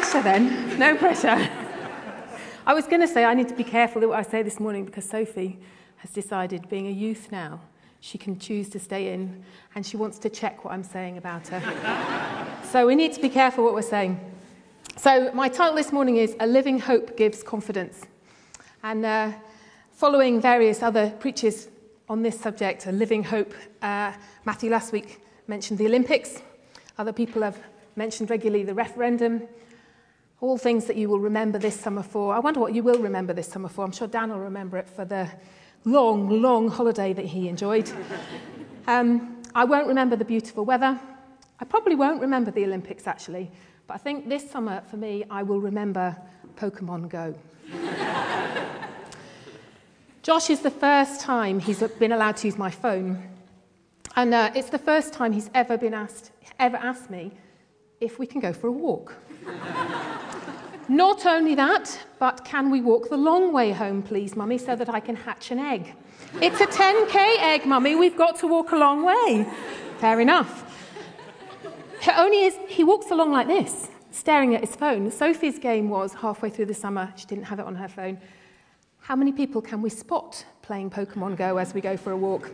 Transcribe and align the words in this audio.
pressure 0.00 0.22
then. 0.22 0.76
No 0.76 0.96
pressure. 0.96 1.48
I 2.66 2.74
was 2.74 2.84
going 2.88 3.00
to 3.00 3.06
say 3.06 3.24
I 3.24 3.32
need 3.32 3.46
to 3.46 3.54
be 3.54 3.62
careful 3.62 4.02
what 4.08 4.18
I 4.18 4.22
say 4.22 4.42
this 4.42 4.58
morning 4.58 4.84
because 4.84 5.08
Sophie 5.08 5.56
has 5.98 6.10
decided, 6.10 6.68
being 6.68 6.88
a 6.88 6.90
youth 6.90 7.30
now, 7.30 7.60
she 8.00 8.18
can 8.18 8.36
choose 8.36 8.68
to 8.70 8.80
stay 8.80 9.12
in 9.14 9.44
and 9.76 9.86
she 9.86 9.96
wants 9.96 10.18
to 10.18 10.28
check 10.28 10.64
what 10.64 10.74
I'm 10.74 10.82
saying 10.82 11.16
about 11.16 11.46
her. 11.46 11.60
so 12.72 12.88
we 12.88 12.96
need 12.96 13.12
to 13.12 13.20
be 13.20 13.28
careful 13.28 13.62
what 13.62 13.72
we're 13.72 13.82
saying. 13.82 14.18
So, 14.96 15.30
my 15.32 15.48
title 15.48 15.76
this 15.76 15.92
morning 15.92 16.16
is 16.16 16.34
A 16.40 16.46
Living 16.48 16.80
Hope 16.80 17.16
Gives 17.16 17.44
Confidence. 17.44 18.04
And 18.82 19.06
uh, 19.06 19.30
following 19.92 20.40
various 20.40 20.82
other 20.82 21.10
preachers 21.20 21.68
on 22.08 22.20
this 22.20 22.40
subject, 22.40 22.88
A 22.88 22.92
Living 22.92 23.22
Hope, 23.22 23.54
uh, 23.80 24.12
Matthew 24.44 24.70
last 24.70 24.90
week 24.90 25.20
mentioned 25.46 25.78
the 25.78 25.86
Olympics. 25.86 26.42
Other 26.98 27.12
people 27.12 27.42
have 27.42 27.60
mentioned 27.94 28.28
regularly 28.28 28.64
the 28.64 28.74
referendum. 28.74 29.46
All 30.44 30.58
things 30.58 30.84
that 30.84 30.96
you 30.96 31.08
will 31.08 31.20
remember 31.20 31.58
this 31.58 31.80
summer 31.80 32.02
for. 32.02 32.34
I 32.34 32.38
wonder 32.38 32.60
what 32.60 32.74
you 32.74 32.82
will 32.82 32.98
remember 32.98 33.32
this 33.32 33.48
summer 33.48 33.70
for. 33.70 33.82
I'm 33.82 33.92
sure 33.92 34.06
Dan 34.06 34.28
will 34.28 34.40
remember 34.40 34.76
it 34.76 34.86
for 34.86 35.06
the 35.06 35.26
long, 35.86 36.28
long 36.42 36.68
holiday 36.68 37.14
that 37.14 37.24
he 37.24 37.48
enjoyed. 37.48 37.90
Um, 38.86 39.42
I 39.54 39.64
won't 39.64 39.86
remember 39.86 40.14
the 40.14 40.26
beautiful 40.26 40.66
weather. 40.66 41.00
I 41.58 41.64
probably 41.64 41.94
won't 41.94 42.20
remember 42.20 42.50
the 42.50 42.64
Olympics, 42.64 43.06
actually. 43.06 43.50
But 43.86 43.94
I 43.94 43.96
think 43.96 44.28
this 44.28 44.50
summer, 44.50 44.82
for 44.90 44.98
me, 44.98 45.24
I 45.30 45.42
will 45.42 45.58
remember 45.58 46.14
Pokemon 46.56 47.08
Go. 47.08 47.34
Josh 50.22 50.50
is 50.50 50.60
the 50.60 50.70
first 50.70 51.22
time 51.22 51.58
he's 51.60 51.82
been 51.98 52.12
allowed 52.12 52.36
to 52.36 52.46
use 52.46 52.58
my 52.58 52.70
phone. 52.70 53.26
And 54.16 54.34
uh, 54.34 54.50
it's 54.54 54.68
the 54.68 54.78
first 54.78 55.14
time 55.14 55.32
he's 55.32 55.48
ever 55.54 55.78
been 55.78 55.94
asked, 55.94 56.32
ever 56.58 56.76
asked 56.76 57.08
me 57.08 57.32
if 58.00 58.18
we 58.18 58.26
can 58.26 58.42
go 58.42 58.52
for 58.52 58.66
a 58.66 58.72
walk. 58.72 59.14
Not 60.88 61.24
only 61.24 61.54
that, 61.54 61.98
but 62.18 62.44
can 62.44 62.70
we 62.70 62.80
walk 62.80 63.08
the 63.08 63.16
long 63.16 63.52
way 63.52 63.72
home, 63.72 64.02
please, 64.02 64.36
Mummy, 64.36 64.58
so 64.58 64.76
that 64.76 64.88
I 64.88 65.00
can 65.00 65.16
hatch 65.16 65.50
an 65.50 65.58
egg? 65.58 65.94
It's 66.42 66.60
a 66.60 66.66
10k 66.66 67.38
egg, 67.38 67.64
Mummy. 67.64 67.94
We've 67.94 68.16
got 68.16 68.38
to 68.40 68.46
walk 68.46 68.72
a 68.72 68.76
long 68.76 69.02
way. 69.02 69.46
Fair 69.98 70.20
enough. 70.20 70.62
Only 72.16 72.44
is 72.44 72.56
he 72.68 72.84
walks 72.84 73.10
along 73.10 73.32
like 73.32 73.46
this, 73.46 73.88
staring 74.10 74.54
at 74.54 74.60
his 74.60 74.76
phone. 74.76 75.10
Sophie's 75.10 75.58
game 75.58 75.88
was 75.88 76.12
halfway 76.12 76.50
through 76.50 76.66
the 76.66 76.74
summer. 76.74 77.12
She 77.16 77.26
didn't 77.26 77.44
have 77.44 77.60
it 77.60 77.66
on 77.66 77.76
her 77.76 77.88
phone. 77.88 78.18
How 79.00 79.16
many 79.16 79.32
people 79.32 79.62
can 79.62 79.80
we 79.80 79.88
spot 79.90 80.44
playing 80.60 80.90
Pokemon 80.90 81.36
Go 81.36 81.56
as 81.56 81.72
we 81.72 81.80
go 81.80 81.96
for 81.96 82.10
a 82.10 82.16
walk? 82.16 82.50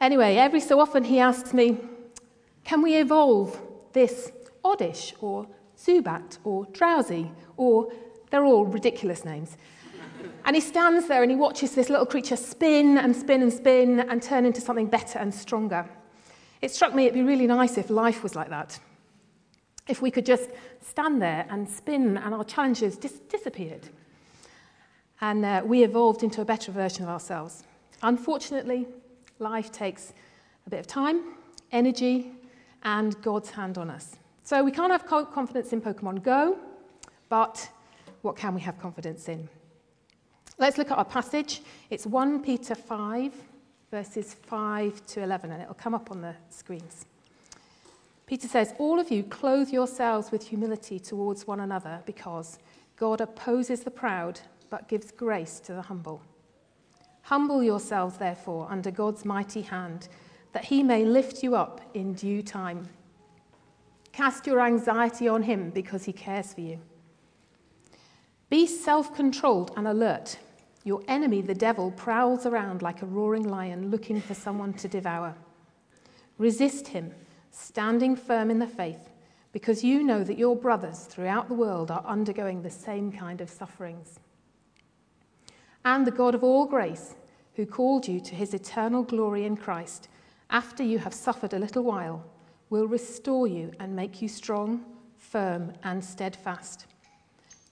Anyway, 0.00 0.36
every 0.36 0.60
so 0.60 0.80
often 0.80 1.04
he 1.04 1.18
asks 1.18 1.54
me, 1.54 1.78
Can 2.64 2.82
we 2.82 2.96
evolve 2.96 3.60
this 3.92 4.30
oddish 4.64 5.14
or 5.20 5.46
Zubat 5.78 6.38
or 6.44 6.66
Drowzee 6.66 7.30
or 7.56 7.92
they're 8.30 8.44
all 8.44 8.66
ridiculous 8.66 9.24
names? 9.24 9.56
And 10.44 10.56
he 10.56 10.60
stands 10.60 11.08
there 11.08 11.22
and 11.22 11.30
he 11.30 11.36
watches 11.36 11.74
this 11.74 11.90
little 11.90 12.06
creature 12.06 12.36
spin 12.36 12.98
and 12.98 13.14
spin 13.14 13.42
and 13.42 13.52
spin 13.52 14.00
and 14.00 14.22
turn 14.22 14.44
into 14.46 14.60
something 14.60 14.86
better 14.86 15.18
and 15.18 15.32
stronger. 15.32 15.88
It 16.60 16.70
struck 16.70 16.94
me 16.94 17.04
it'd 17.04 17.14
be 17.14 17.22
really 17.22 17.46
nice 17.46 17.78
if 17.78 17.90
life 17.90 18.22
was 18.22 18.34
like 18.34 18.48
that. 18.48 18.78
If 19.86 20.02
we 20.02 20.10
could 20.10 20.26
just 20.26 20.50
stand 20.80 21.22
there 21.22 21.46
and 21.50 21.68
spin 21.68 22.16
and 22.16 22.34
our 22.34 22.44
challenges 22.44 22.96
dis- 22.96 23.20
disappeared. 23.30 23.88
And 25.20 25.44
uh, 25.44 25.62
we 25.64 25.82
evolved 25.82 26.22
into 26.22 26.40
a 26.40 26.44
better 26.44 26.72
version 26.72 27.04
of 27.04 27.10
ourselves. 27.10 27.64
Unfortunately, 28.02 28.86
life 29.38 29.72
takes 29.72 30.12
a 30.66 30.70
bit 30.70 30.80
of 30.80 30.86
time, 30.86 31.34
energy, 31.72 32.32
and 32.82 33.20
God's 33.22 33.50
hand 33.50 33.78
on 33.78 33.90
us. 33.90 34.16
So 34.48 34.64
we 34.64 34.70
can't 34.70 34.90
have 34.90 35.04
confidence 35.04 35.74
in 35.74 35.82
Pokemon 35.82 36.22
Go, 36.22 36.56
but 37.28 37.68
what 38.22 38.34
can 38.34 38.54
we 38.54 38.62
have 38.62 38.80
confidence 38.80 39.28
in? 39.28 39.46
Let's 40.56 40.78
look 40.78 40.90
at 40.90 40.96
our 40.96 41.04
passage. 41.04 41.60
It's 41.90 42.06
1 42.06 42.42
Peter 42.42 42.74
5, 42.74 43.34
verses 43.90 44.32
5 44.32 45.04
to 45.04 45.22
11, 45.22 45.50
and 45.50 45.60
it'll 45.60 45.74
come 45.74 45.94
up 45.94 46.10
on 46.10 46.22
the 46.22 46.34
screens. 46.48 47.04
Peter 48.24 48.48
says, 48.48 48.72
All 48.78 48.98
of 48.98 49.10
you 49.10 49.22
clothe 49.22 49.68
yourselves 49.68 50.30
with 50.30 50.48
humility 50.48 50.98
towards 50.98 51.46
one 51.46 51.60
another 51.60 52.00
because 52.06 52.58
God 52.96 53.20
opposes 53.20 53.80
the 53.80 53.90
proud 53.90 54.40
but 54.70 54.88
gives 54.88 55.10
grace 55.10 55.60
to 55.60 55.74
the 55.74 55.82
humble. 55.82 56.22
Humble 57.20 57.62
yourselves, 57.62 58.16
therefore, 58.16 58.66
under 58.70 58.90
God's 58.90 59.26
mighty 59.26 59.60
hand, 59.60 60.08
that 60.54 60.64
he 60.64 60.82
may 60.82 61.04
lift 61.04 61.42
you 61.42 61.54
up 61.54 61.82
in 61.92 62.14
due 62.14 62.42
time. 62.42 62.88
Cast 64.18 64.48
your 64.48 64.60
anxiety 64.60 65.28
on 65.28 65.44
him 65.44 65.70
because 65.70 66.02
he 66.02 66.12
cares 66.12 66.52
for 66.52 66.60
you. 66.60 66.80
Be 68.50 68.66
self 68.66 69.14
controlled 69.14 69.70
and 69.76 69.86
alert. 69.86 70.40
Your 70.82 71.04
enemy, 71.06 71.40
the 71.40 71.54
devil, 71.54 71.92
prowls 71.92 72.44
around 72.44 72.82
like 72.82 73.00
a 73.00 73.06
roaring 73.06 73.48
lion 73.48 73.92
looking 73.92 74.20
for 74.20 74.34
someone 74.34 74.72
to 74.72 74.88
devour. 74.88 75.36
Resist 76.36 76.88
him, 76.88 77.14
standing 77.52 78.16
firm 78.16 78.50
in 78.50 78.58
the 78.58 78.66
faith, 78.66 79.08
because 79.52 79.84
you 79.84 80.02
know 80.02 80.24
that 80.24 80.36
your 80.36 80.56
brothers 80.56 81.04
throughout 81.04 81.46
the 81.46 81.54
world 81.54 81.92
are 81.92 82.04
undergoing 82.04 82.62
the 82.62 82.70
same 82.70 83.12
kind 83.12 83.40
of 83.40 83.48
sufferings. 83.48 84.18
And 85.84 86.04
the 86.04 86.10
God 86.10 86.34
of 86.34 86.42
all 86.42 86.66
grace, 86.66 87.14
who 87.54 87.64
called 87.66 88.08
you 88.08 88.18
to 88.22 88.34
his 88.34 88.52
eternal 88.52 89.04
glory 89.04 89.44
in 89.44 89.56
Christ, 89.56 90.08
after 90.50 90.82
you 90.82 90.98
have 90.98 91.14
suffered 91.14 91.52
a 91.52 91.58
little 91.60 91.84
while, 91.84 92.24
will 92.70 92.86
restore 92.86 93.46
you 93.46 93.72
and 93.80 93.94
make 93.94 94.20
you 94.20 94.28
strong, 94.28 94.84
firm, 95.16 95.72
and 95.82 96.04
steadfast. 96.04 96.86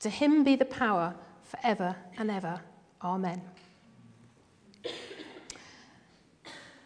To 0.01 0.11
him 0.11 0.45
be 0.45 0.57
the 0.57 0.65
power 0.65 1.15
forever 1.43 1.97
and 2.19 2.31
ever. 2.31 2.61
Amen. 3.03 3.41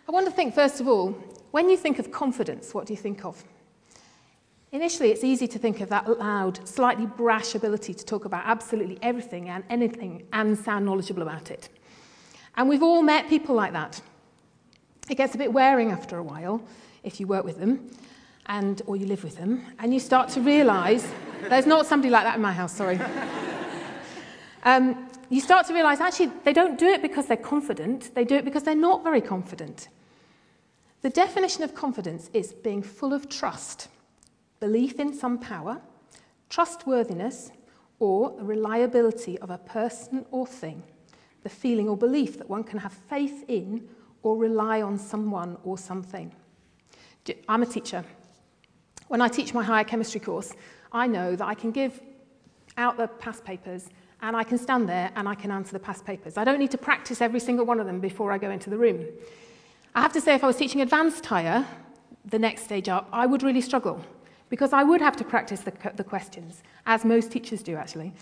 I 0.08 0.12
want 0.12 0.26
to 0.26 0.32
think, 0.32 0.54
first 0.54 0.80
of 0.80 0.88
all, 0.88 1.10
when 1.52 1.68
you 1.68 1.76
think 1.76 1.98
of 1.98 2.10
confidence, 2.10 2.74
what 2.74 2.86
do 2.86 2.92
you 2.92 2.96
think 2.96 3.24
of? 3.24 3.42
Initially, 4.72 5.10
it's 5.10 5.24
easy 5.24 5.48
to 5.48 5.58
think 5.58 5.80
of 5.80 5.88
that 5.88 6.18
loud, 6.18 6.66
slightly 6.68 7.06
brash 7.06 7.54
ability 7.54 7.92
to 7.94 8.04
talk 8.04 8.24
about 8.24 8.42
absolutely 8.44 8.98
everything 9.02 9.48
and 9.48 9.64
anything 9.68 10.26
and 10.32 10.56
sound 10.56 10.84
knowledgeable 10.84 11.22
about 11.22 11.50
it. 11.50 11.68
And 12.56 12.68
we've 12.68 12.82
all 12.82 13.02
met 13.02 13.28
people 13.28 13.54
like 13.54 13.72
that. 13.72 14.00
It 15.08 15.16
gets 15.16 15.34
a 15.34 15.38
bit 15.38 15.52
wearing 15.52 15.90
after 15.90 16.18
a 16.18 16.22
while 16.22 16.62
if 17.04 17.20
you 17.20 17.26
work 17.26 17.44
with 17.44 17.58
them 17.58 17.90
and 18.46 18.82
or 18.86 18.96
you 18.96 19.06
live 19.06 19.22
with 19.24 19.36
them 19.36 19.64
and 19.78 19.92
you 19.94 20.00
start 20.00 20.28
to 20.30 20.40
realize 20.40 21.06
there's 21.48 21.66
not 21.66 21.86
somebody 21.86 22.10
like 22.10 22.24
that 22.24 22.36
in 22.36 22.42
my 22.42 22.52
house 22.52 22.74
sorry. 22.74 23.00
Um, 24.62 25.08
you 25.30 25.40
start 25.40 25.66
to 25.68 25.74
realize 25.74 26.00
actually 26.00 26.32
they 26.44 26.52
don't 26.52 26.78
do 26.78 26.86
it 26.86 27.00
because 27.00 27.26
they're 27.26 27.36
confident. 27.36 28.14
They 28.14 28.24
do 28.24 28.34
it 28.34 28.44
because 28.44 28.62
they're 28.62 28.74
not 28.74 29.02
very 29.02 29.22
confident. 29.22 29.88
The 31.02 31.08
definition 31.08 31.62
of 31.62 31.74
confidence 31.74 32.28
is 32.34 32.52
being 32.52 32.82
full 32.82 33.14
of 33.14 33.28
trust 33.28 33.88
belief 34.58 35.00
in 35.00 35.14
some 35.14 35.38
power 35.38 35.80
trustworthiness 36.50 37.52
or 38.00 38.34
the 38.36 38.44
reliability 38.44 39.38
of 39.38 39.50
a 39.50 39.58
person 39.58 40.26
or 40.30 40.46
thing. 40.46 40.82
The 41.42 41.48
feeling 41.48 41.88
or 41.88 41.96
belief 41.96 42.38
that 42.38 42.50
one 42.50 42.64
can 42.64 42.80
have 42.80 42.92
faith 42.92 43.44
in 43.48 43.88
or 44.22 44.36
rely 44.36 44.82
on 44.82 44.98
someone 44.98 45.56
or 45.64 45.78
something. 45.78 46.32
I'm 47.48 47.62
a 47.62 47.66
teacher. 47.66 48.04
When 49.08 49.20
I 49.20 49.28
teach 49.28 49.52
my 49.54 49.62
higher 49.62 49.84
chemistry 49.84 50.20
course, 50.20 50.52
I 50.92 51.06
know 51.06 51.36
that 51.36 51.46
I 51.46 51.54
can 51.54 51.70
give 51.70 52.00
out 52.76 52.96
the 52.96 53.08
past 53.08 53.44
papers 53.44 53.88
and 54.22 54.36
I 54.36 54.44
can 54.44 54.58
stand 54.58 54.88
there 54.88 55.10
and 55.16 55.28
I 55.28 55.34
can 55.34 55.50
answer 55.50 55.72
the 55.72 55.80
past 55.80 56.04
papers. 56.04 56.36
I 56.36 56.44
don't 56.44 56.58
need 56.58 56.70
to 56.70 56.78
practice 56.78 57.20
every 57.20 57.40
single 57.40 57.64
one 57.64 57.80
of 57.80 57.86
them 57.86 58.00
before 58.00 58.32
I 58.32 58.38
go 58.38 58.50
into 58.50 58.70
the 58.70 58.78
room. 58.78 59.06
I 59.94 60.02
have 60.02 60.12
to 60.12 60.20
say, 60.20 60.34
if 60.34 60.44
I 60.44 60.46
was 60.46 60.56
teaching 60.56 60.80
advanced 60.80 61.26
higher, 61.26 61.66
the 62.24 62.38
next 62.38 62.64
stage 62.64 62.88
up, 62.88 63.08
I 63.12 63.26
would 63.26 63.42
really 63.42 63.60
struggle 63.60 64.04
because 64.48 64.72
I 64.72 64.82
would 64.82 65.00
have 65.00 65.16
to 65.16 65.24
practice 65.24 65.60
the, 65.60 65.72
the 65.96 66.04
questions, 66.04 66.62
as 66.86 67.04
most 67.04 67.32
teachers 67.32 67.62
do 67.62 67.76
actually. 67.76 68.12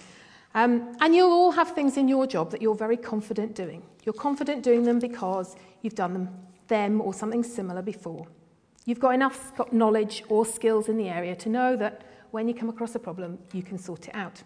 Um, 0.55 0.97
and 1.01 1.15
you'll 1.15 1.33
all 1.33 1.53
have 1.53 1.75
things 1.75 1.97
in 1.97 2.09
your 2.09 2.27
job 2.27 2.51
that 2.53 2.63
you're 2.63 2.75
very 2.75 2.97
confident 2.97 3.55
doing. 3.55 3.83
You're 4.05 4.15
confident 4.15 4.63
doing 4.63 4.85
them 4.85 4.99
because 4.99 5.57
you've 5.83 5.95
done 5.95 6.13
them, 6.13 6.29
them 6.69 7.01
or 7.01 7.13
something 7.13 7.43
similar 7.43 7.83
before. 7.83 8.27
You've 8.89 9.01
got 9.01 9.11
enough 9.11 9.53
knowledge 9.71 10.25
or 10.31 10.47
skills 10.47 10.89
in 10.89 10.97
the 10.97 11.11
area 11.11 11.37
to 11.37 11.51
know 11.51 11.77
that 11.77 12.07
when 12.31 12.49
you 12.49 12.55
come 12.55 12.71
across 12.71 12.95
a 12.95 12.99
problem, 12.99 13.39
you 13.53 13.63
can 13.63 13.77
sort 13.77 14.09
it 14.09 14.15
out. 14.15 14.43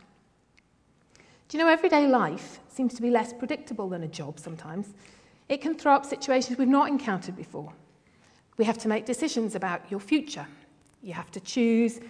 Do 1.47 1.57
you 1.57 1.63
know, 1.63 1.71
everyday 1.71 2.09
life 2.09 2.59
seems 2.69 2.93
to 2.95 3.03
be 3.03 3.09
less 3.09 3.33
predictable 3.33 3.89
than 3.89 4.03
a 4.03 4.09
job 4.09 4.41
sometimes. 4.41 4.95
It 5.49 5.61
can 5.61 5.77
throw 5.77 5.95
up 5.95 6.05
situations 6.05 6.59
we've 6.59 6.67
not 6.67 6.89
encountered 6.89 7.37
before. 7.37 7.73
We 8.57 8.65
have 8.65 8.79
to 8.79 8.89
make 8.89 9.07
decisions 9.07 9.55
about 9.55 9.89
your 9.93 10.01
future. 10.01 10.49
You 11.05 11.15
have 11.15 11.31
to 11.31 11.41
choose 11.41 12.01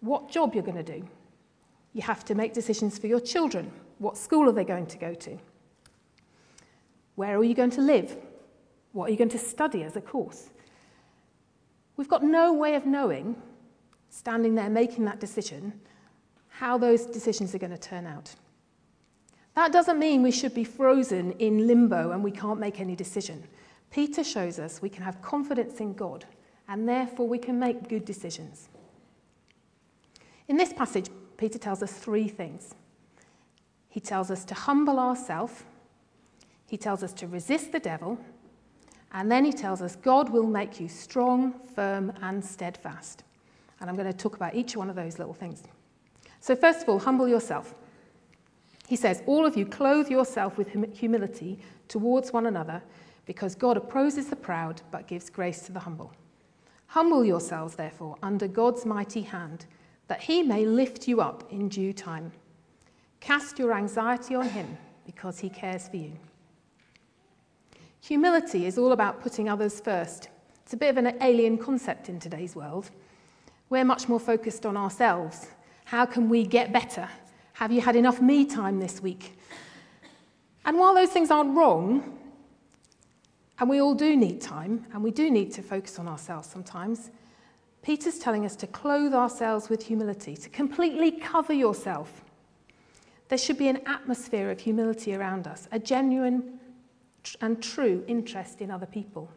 what 0.00 0.30
job 0.30 0.52
you're 0.52 0.62
going 0.62 0.84
to 0.84 1.00
do. 1.00 1.08
You 1.94 2.02
have 2.02 2.22
to 2.26 2.34
make 2.34 2.52
decisions 2.52 2.98
for 2.98 3.06
your 3.06 3.20
children. 3.20 3.72
What 3.96 4.18
school 4.18 4.46
are 4.46 4.52
they 4.52 4.64
going 4.64 4.88
to 4.88 4.98
go 4.98 5.14
to? 5.14 5.38
Where 7.14 7.38
are 7.38 7.44
you 7.44 7.54
going 7.54 7.70
to 7.70 7.80
live? 7.80 8.14
What 8.92 9.08
are 9.08 9.10
you 9.10 9.16
going 9.16 9.30
to 9.30 9.38
study 9.38 9.84
as 9.84 9.96
a 9.96 10.02
course? 10.02 10.50
We've 11.96 12.08
got 12.08 12.22
no 12.22 12.52
way 12.52 12.74
of 12.74 12.86
knowing 12.86 13.36
standing 14.12 14.54
there 14.54 14.68
making 14.68 15.06
that 15.06 15.18
decision, 15.18 15.72
how 16.48 16.76
those 16.76 17.06
decisions 17.06 17.54
are 17.54 17.58
going 17.58 17.72
to 17.72 17.78
turn 17.78 18.06
out. 18.06 18.34
That 19.54 19.72
doesn't 19.72 19.98
mean 19.98 20.22
we 20.22 20.30
should 20.30 20.54
be 20.54 20.64
frozen 20.64 21.32
in 21.32 21.66
limbo 21.66 22.10
and 22.10 22.22
we 22.22 22.30
can't 22.30 22.60
make 22.60 22.78
any 22.78 22.94
decision. 22.94 23.42
Peter 23.90 24.22
shows 24.22 24.58
us 24.58 24.82
we 24.82 24.90
can 24.90 25.02
have 25.02 25.20
confidence 25.22 25.80
in 25.80 25.94
God 25.94 26.26
and 26.68 26.86
therefore 26.86 27.26
we 27.26 27.38
can 27.38 27.58
make 27.58 27.88
good 27.88 28.04
decisions. 28.04 28.68
In 30.46 30.58
this 30.58 30.72
passage, 30.72 31.08
Peter 31.38 31.58
tells 31.58 31.82
us 31.82 31.92
three 31.92 32.28
things. 32.28 32.74
He 33.88 34.00
tells 34.00 34.30
us 34.30 34.44
to 34.44 34.54
humble 34.54 34.98
ourselves, 34.98 35.64
he 36.66 36.76
tells 36.76 37.02
us 37.02 37.12
to 37.14 37.26
resist 37.26 37.72
the 37.72 37.80
devil, 37.80 38.18
and 39.12 39.30
then 39.30 39.44
he 39.44 39.52
tells 39.52 39.82
us 39.82 39.96
God 39.96 40.30
will 40.30 40.46
make 40.46 40.80
you 40.80 40.88
strong, 40.88 41.52
firm, 41.74 42.12
and 42.22 42.44
steadfast. 42.44 43.24
And 43.80 43.90
I'm 43.90 43.96
going 43.96 44.10
to 44.10 44.16
talk 44.16 44.36
about 44.36 44.54
each 44.54 44.76
one 44.76 44.88
of 44.88 44.96
those 44.96 45.18
little 45.18 45.34
things. 45.34 45.62
So, 46.40 46.56
first 46.56 46.82
of 46.82 46.88
all, 46.88 46.98
humble 46.98 47.28
yourself. 47.28 47.74
He 48.86 48.96
says, 48.96 49.22
All 49.26 49.44
of 49.44 49.56
you 49.56 49.66
clothe 49.66 50.08
yourself 50.08 50.56
with 50.56 50.68
humility 50.94 51.58
towards 51.88 52.32
one 52.32 52.46
another, 52.46 52.82
because 53.26 53.54
God 53.54 53.76
opposes 53.76 54.28
the 54.28 54.36
proud 54.36 54.82
but 54.90 55.06
gives 55.06 55.30
grace 55.30 55.62
to 55.62 55.72
the 55.72 55.80
humble. 55.80 56.12
Humble 56.86 57.24
yourselves, 57.24 57.74
therefore, 57.74 58.16
under 58.22 58.48
God's 58.48 58.84
mighty 58.84 59.22
hand, 59.22 59.66
that 60.08 60.22
he 60.22 60.42
may 60.42 60.66
lift 60.66 61.06
you 61.06 61.20
up 61.20 61.50
in 61.50 61.68
due 61.68 61.92
time. 61.92 62.32
Cast 63.20 63.58
your 63.58 63.72
anxiety 63.72 64.34
on 64.34 64.48
him, 64.48 64.76
because 65.06 65.38
he 65.38 65.48
cares 65.48 65.88
for 65.88 65.96
you. 65.96 66.12
Humility 68.02 68.66
is 68.66 68.78
all 68.78 68.90
about 68.90 69.22
putting 69.22 69.48
others 69.48 69.78
first. 69.78 70.28
It's 70.64 70.72
a 70.72 70.76
bit 70.76 70.90
of 70.90 70.96
an 70.96 71.16
alien 71.22 71.56
concept 71.56 72.08
in 72.08 72.18
today's 72.18 72.56
world. 72.56 72.90
We're 73.70 73.84
much 73.84 74.08
more 74.08 74.18
focused 74.18 74.66
on 74.66 74.76
ourselves. 74.76 75.46
How 75.84 76.04
can 76.04 76.28
we 76.28 76.44
get 76.44 76.72
better? 76.72 77.08
Have 77.52 77.70
you 77.70 77.80
had 77.80 77.94
enough 77.94 78.20
me 78.20 78.44
time 78.44 78.80
this 78.80 79.00
week? 79.00 79.38
And 80.64 80.80
while 80.80 80.96
those 80.96 81.10
things 81.10 81.30
aren't 81.30 81.56
wrong, 81.56 82.18
and 83.60 83.70
we 83.70 83.80
all 83.80 83.94
do 83.94 84.16
need 84.16 84.40
time, 84.40 84.84
and 84.92 85.04
we 85.04 85.12
do 85.12 85.30
need 85.30 85.52
to 85.52 85.62
focus 85.62 86.00
on 86.00 86.08
ourselves 86.08 86.48
sometimes, 86.48 87.10
Peter's 87.82 88.18
telling 88.18 88.44
us 88.44 88.56
to 88.56 88.66
clothe 88.66 89.14
ourselves 89.14 89.68
with 89.68 89.86
humility, 89.86 90.36
to 90.36 90.48
completely 90.48 91.12
cover 91.12 91.52
yourself. 91.52 92.24
There 93.28 93.38
should 93.38 93.58
be 93.58 93.68
an 93.68 93.80
atmosphere 93.86 94.50
of 94.50 94.58
humility 94.58 95.14
around 95.14 95.46
us, 95.46 95.68
a 95.70 95.78
genuine 95.78 96.58
and 97.40 97.62
true 97.62 98.04
interest 98.06 98.60
in 98.60 98.70
other 98.70 98.86
people. 98.86 99.30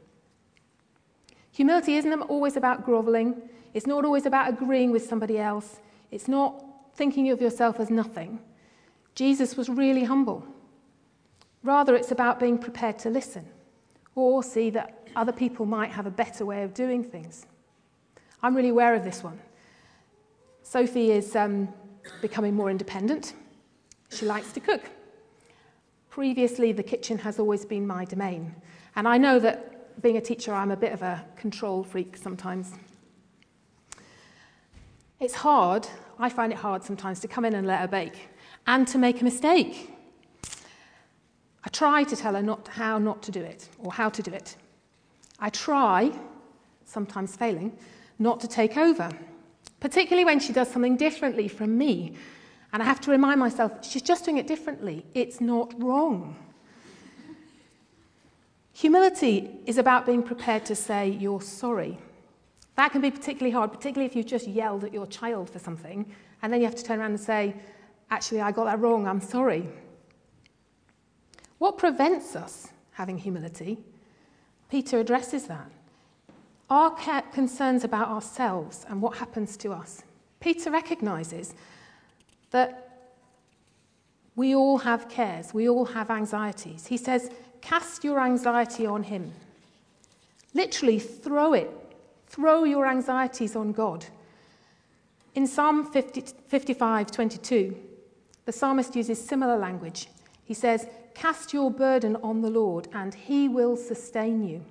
Humility 1.51 1.95
isn't 1.95 2.21
always 2.23 2.57
about 2.57 2.85
groveling, 2.85 3.41
it's 3.73 3.87
not 3.87 4.03
always 4.05 4.25
about 4.25 4.49
agreeing 4.49 4.91
with 4.91 5.05
somebody 5.05 5.37
else, 5.37 5.79
it's 6.11 6.27
not 6.27 6.63
thinking 6.95 7.29
of 7.29 7.41
yourself 7.41 7.79
as 7.79 7.89
nothing. 7.89 8.39
Jesus 9.15 9.55
was 9.55 9.69
really 9.69 10.03
humble. 10.03 10.45
Rather, 11.63 11.95
it's 11.95 12.11
about 12.11 12.39
being 12.39 12.57
prepared 12.57 12.99
to 12.99 13.09
listen 13.09 13.45
or 14.15 14.43
see 14.43 14.69
that 14.69 15.07
other 15.15 15.31
people 15.31 15.65
might 15.65 15.91
have 15.91 16.05
a 16.05 16.11
better 16.11 16.45
way 16.45 16.63
of 16.63 16.73
doing 16.73 17.03
things. 17.03 17.45
I'm 18.43 18.55
really 18.55 18.69
aware 18.69 18.93
of 18.93 19.03
this 19.03 19.23
one. 19.23 19.39
Sophie 20.61 21.11
is 21.11 21.35
um, 21.35 21.73
becoming 22.21 22.53
more 22.53 22.69
independent. 22.69 23.33
She 24.09 24.25
likes 24.25 24.51
to 24.53 24.59
cook. 24.59 24.83
Previously, 26.15 26.71
the 26.71 26.81
kitchen 26.81 27.17
has 27.17 27.39
always 27.39 27.65
been 27.65 27.85
my 27.85 28.05
domain. 28.05 28.55
And 28.95 29.05
I 29.05 29.17
know 29.17 29.37
that 29.37 30.01
being 30.01 30.15
a 30.15 30.21
teacher, 30.21 30.53
I'm 30.53 30.71
a 30.71 30.77
bit 30.77 30.93
of 30.93 31.01
a 31.01 31.25
control 31.35 31.83
freak 31.83 32.15
sometimes. 32.15 32.71
It's 35.19 35.33
hard, 35.33 35.85
I 36.17 36.29
find 36.29 36.53
it 36.53 36.57
hard 36.57 36.85
sometimes 36.85 37.19
to 37.19 37.27
come 37.27 37.43
in 37.43 37.53
and 37.53 37.67
let 37.67 37.81
her 37.81 37.87
bake 37.89 38.29
and 38.65 38.87
to 38.87 38.97
make 38.97 39.19
a 39.19 39.25
mistake. 39.25 39.93
I 41.65 41.69
try 41.73 42.05
to 42.05 42.15
tell 42.15 42.35
her 42.35 42.41
not 42.41 42.69
how 42.69 42.97
not 42.97 43.21
to 43.23 43.31
do 43.33 43.41
it 43.41 43.67
or 43.77 43.91
how 43.91 44.07
to 44.07 44.23
do 44.23 44.31
it. 44.31 44.55
I 45.37 45.49
try, 45.49 46.13
sometimes 46.85 47.35
failing, 47.35 47.77
not 48.19 48.39
to 48.39 48.47
take 48.47 48.77
over, 48.77 49.09
particularly 49.81 50.23
when 50.23 50.39
she 50.39 50.53
does 50.53 50.71
something 50.71 50.95
differently 50.95 51.49
from 51.49 51.77
me 51.77 52.15
and 52.75 52.83
I 52.83 52.87
have 52.87 52.99
to 52.99 53.11
remind 53.11 53.39
myself, 53.39 53.71
she's 53.89 54.01
just 54.01 54.25
doing 54.25 54.35
it 54.35 54.47
differently. 54.47 55.05
It's 55.13 55.39
not 55.39 55.73
wrong. 55.81 56.35
Humility 58.73 59.49
is 59.65 59.77
about 59.77 60.05
being 60.05 60.21
prepared 60.21 60.65
to 60.65 60.75
say 60.75 61.07
you're 61.07 61.39
sorry. 61.39 61.97
That 62.75 62.91
can 62.91 62.99
be 62.99 63.11
particularly 63.11 63.51
hard, 63.51 63.71
particularly 63.71 64.07
if 64.07 64.13
you've 64.13 64.25
just 64.25 64.45
yelled 64.45 64.83
at 64.83 64.93
your 64.93 65.07
child 65.07 65.49
for 65.49 65.57
something, 65.57 66.05
and 66.41 66.51
then 66.51 66.59
you 66.59 66.65
have 66.65 66.75
to 66.75 66.83
turn 66.83 66.99
around 66.99 67.11
and 67.11 67.19
say, 67.21 67.55
actually, 68.11 68.41
I 68.41 68.51
got 68.51 68.65
that 68.65 68.81
wrong, 68.81 69.07
I'm 69.07 69.21
sorry. 69.21 69.69
What 71.59 71.77
prevents 71.77 72.35
us 72.35 72.67
having 72.91 73.17
humility? 73.17 73.77
Peter 74.69 74.99
addresses 74.99 75.47
that. 75.47 75.71
Our 76.69 76.93
concerns 77.31 77.85
about 77.85 78.09
ourselves 78.09 78.85
and 78.89 79.01
what 79.01 79.15
happens 79.15 79.55
to 79.55 79.71
us. 79.71 80.03
Peter 80.41 80.71
recognizes 80.71 81.53
that 82.55 83.11
we 84.37 84.55
all 84.55 84.77
have 84.77 85.09
cares, 85.09 85.53
we 85.53 85.67
all 85.67 85.83
have 85.83 86.09
anxieties. 86.09 86.87
He 86.87 86.95
says, 86.95 87.29
Cast 87.59 88.05
your 88.05 88.21
anxiety 88.21 88.85
on 88.85 89.03
Him. 89.03 89.33
Literally, 90.53 90.97
throw 90.97 91.51
it. 91.51 91.69
Throw 92.27 92.63
your 92.63 92.87
anxieties 92.87 93.57
on 93.57 93.73
God. 93.73 94.05
In 95.33 95.45
Psalm 95.47 95.91
50, 95.91 96.23
55 96.47 97.11
22, 97.11 97.75
the 98.45 98.53
psalmist 98.53 98.95
uses 98.95 99.21
similar 99.21 99.57
language. 99.57 100.07
He 100.45 100.53
says, 100.53 100.87
Cast 101.13 101.51
your 101.51 101.69
burden 101.69 102.15
on 102.23 102.41
the 102.41 102.49
Lord, 102.49 102.87
and 102.93 103.13
He 103.13 103.49
will 103.49 103.75
sustain 103.75 104.47
you. 104.47 104.63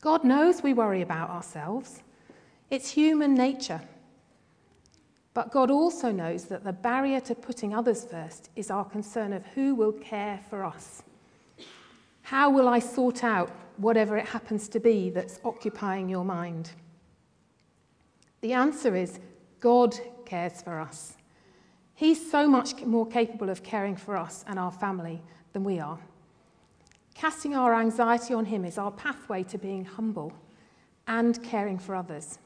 God 0.00 0.24
knows 0.24 0.64
we 0.64 0.74
worry 0.74 1.02
about 1.02 1.30
ourselves, 1.30 2.02
it's 2.70 2.90
human 2.90 3.34
nature. 3.34 3.82
But 5.38 5.52
God 5.52 5.70
also 5.70 6.10
knows 6.10 6.46
that 6.46 6.64
the 6.64 6.72
barrier 6.72 7.20
to 7.20 7.32
putting 7.32 7.72
others 7.72 8.04
first 8.04 8.50
is 8.56 8.72
our 8.72 8.84
concern 8.84 9.32
of 9.32 9.46
who 9.54 9.72
will 9.72 9.92
care 9.92 10.40
for 10.50 10.64
us. 10.64 11.04
How 12.22 12.50
will 12.50 12.66
I 12.68 12.80
sort 12.80 13.22
out 13.22 13.48
whatever 13.76 14.16
it 14.16 14.26
happens 14.26 14.68
to 14.70 14.80
be 14.80 15.10
that's 15.10 15.38
occupying 15.44 16.08
your 16.08 16.24
mind? 16.24 16.72
The 18.40 18.52
answer 18.52 18.96
is 18.96 19.20
God 19.60 19.94
cares 20.26 20.60
for 20.60 20.80
us. 20.80 21.16
He's 21.94 22.28
so 22.28 22.48
much 22.48 22.82
more 22.84 23.06
capable 23.06 23.48
of 23.48 23.62
caring 23.62 23.94
for 23.94 24.16
us 24.16 24.44
and 24.48 24.58
our 24.58 24.72
family 24.72 25.22
than 25.52 25.62
we 25.62 25.78
are. 25.78 26.00
Casting 27.14 27.54
our 27.54 27.76
anxiety 27.76 28.34
on 28.34 28.46
Him 28.46 28.64
is 28.64 28.76
our 28.76 28.90
pathway 28.90 29.44
to 29.44 29.56
being 29.56 29.84
humble 29.84 30.32
and 31.06 31.40
caring 31.44 31.78
for 31.78 31.94
others. 31.94 32.40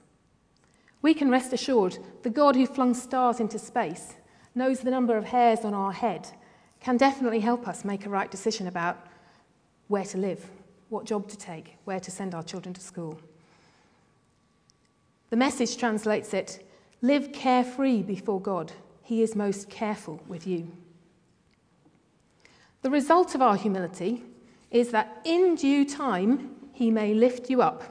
We 1.03 1.15
can 1.15 1.31
rest 1.31 1.53
assured 1.53 1.99
the 2.23 2.31
God 2.31 2.55
who 2.55 2.67
flung 2.67 2.95
stars 2.95 3.41
into 3.41 3.59
space 3.59 4.15
knows 4.55 4.81
the 4.81 4.91
number 4.91 5.17
of 5.17 5.25
hairs 5.25 5.65
on 5.65 5.75
our 5.75 5.93
head, 5.93 6.29
can 6.81 6.97
definitely 6.97 7.41
help 7.41 7.67
us 7.67 7.85
make 7.85 8.07
a 8.07 8.11
right 8.11 8.31
decision 8.31 8.67
about 8.67 9.07
where 9.89 10.05
to 10.05 10.19
live, 10.19 10.49
what 10.89 11.05
job 11.05 11.29
to 11.29 11.37
take, 11.37 11.77
where 11.85 12.01
to 12.01 12.11
send 12.11 12.35
our 12.35 12.43
children 12.43 12.73
to 12.75 12.81
school. 12.81 13.19
The 15.31 15.37
message 15.37 15.77
translates 15.77 16.35
it 16.35 16.69
live 17.01 17.33
carefree 17.33 18.03
before 18.03 18.41
God. 18.41 18.73
He 19.03 19.23
is 19.23 19.35
most 19.35 19.69
careful 19.71 20.21
with 20.29 20.47
you. 20.47 20.71
The 22.83 22.91
result 22.91 23.35
of 23.35 23.43
our 23.43 23.57
humility 23.57 24.23
is 24.71 24.91
that 24.91 25.21
in 25.25 25.55
due 25.55 25.85
time, 25.85 26.55
He 26.73 26.91
may 26.91 27.15
lift 27.15 27.49
you 27.49 27.63
up 27.63 27.83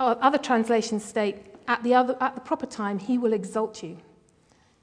Oh, 0.00 0.08
other 0.20 0.38
translations 0.38 1.04
state, 1.04 1.36
at 1.66 1.82
the, 1.82 1.94
other, 1.94 2.16
at 2.20 2.34
the 2.34 2.40
proper 2.40 2.66
time, 2.66 2.98
he 2.98 3.16
will 3.16 3.32
exalt 3.32 3.82
you. 3.82 3.98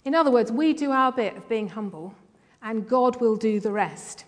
In 0.04 0.16
other 0.16 0.32
words, 0.32 0.52
we 0.52 0.74
do 0.74 0.92
our 0.92 1.12
bit 1.12 1.38
of 1.38 1.48
being 1.48 1.70
humble, 1.70 2.16
and 2.62 2.88
God 2.88 3.20
will 3.22 3.36
do 3.36 3.60
the 3.60 3.72
rest. 3.72 4.26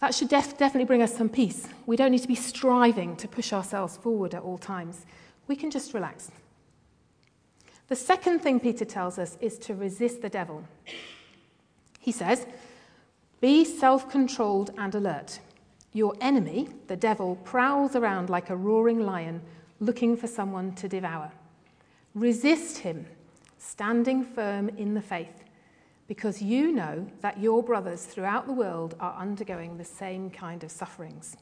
That 0.00 0.14
should 0.14 0.28
def- 0.28 0.56
definitely 0.58 0.84
bring 0.84 1.02
us 1.02 1.16
some 1.16 1.28
peace. 1.28 1.66
We 1.86 1.96
don't 1.96 2.12
need 2.12 2.22
to 2.22 2.28
be 2.28 2.36
striving 2.36 3.16
to 3.16 3.26
push 3.26 3.52
ourselves 3.52 3.96
forward 3.96 4.34
at 4.34 4.42
all 4.42 4.58
times. 4.58 5.06
We 5.48 5.56
can 5.56 5.70
just 5.70 5.92
relax. 5.92 6.30
The 7.88 7.96
second 7.96 8.40
thing 8.40 8.60
Peter 8.60 8.84
tells 8.84 9.18
us 9.18 9.38
is 9.40 9.58
to 9.60 9.74
resist 9.74 10.22
the 10.22 10.28
devil. 10.28 10.62
He 11.98 12.12
says, 12.12 12.46
Be 13.40 13.64
self 13.64 14.08
controlled 14.08 14.70
and 14.78 14.94
alert. 14.94 15.40
Your 15.92 16.14
enemy, 16.20 16.68
the 16.86 16.96
devil, 16.96 17.36
prowls 17.36 17.96
around 17.96 18.30
like 18.30 18.50
a 18.50 18.56
roaring 18.56 19.00
lion 19.00 19.40
looking 19.80 20.16
for 20.16 20.26
someone 20.26 20.74
to 20.76 20.88
devour. 20.88 21.32
Resist 22.14 22.78
him, 22.78 23.06
standing 23.58 24.24
firm 24.24 24.68
in 24.70 24.94
the 24.94 25.02
faith, 25.02 25.44
because 26.06 26.42
you 26.42 26.72
know 26.72 27.06
that 27.20 27.38
your 27.38 27.62
brothers 27.62 28.04
throughout 28.04 28.46
the 28.46 28.52
world 28.52 28.96
are 29.00 29.16
undergoing 29.18 29.76
the 29.76 29.84
same 29.84 30.30
kind 30.30 30.64
of 30.64 30.70
sufferings. 30.70 31.36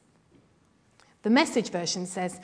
The 1.23 1.31
message 1.31 1.71
version 1.71 2.07
says, 2.07 2.41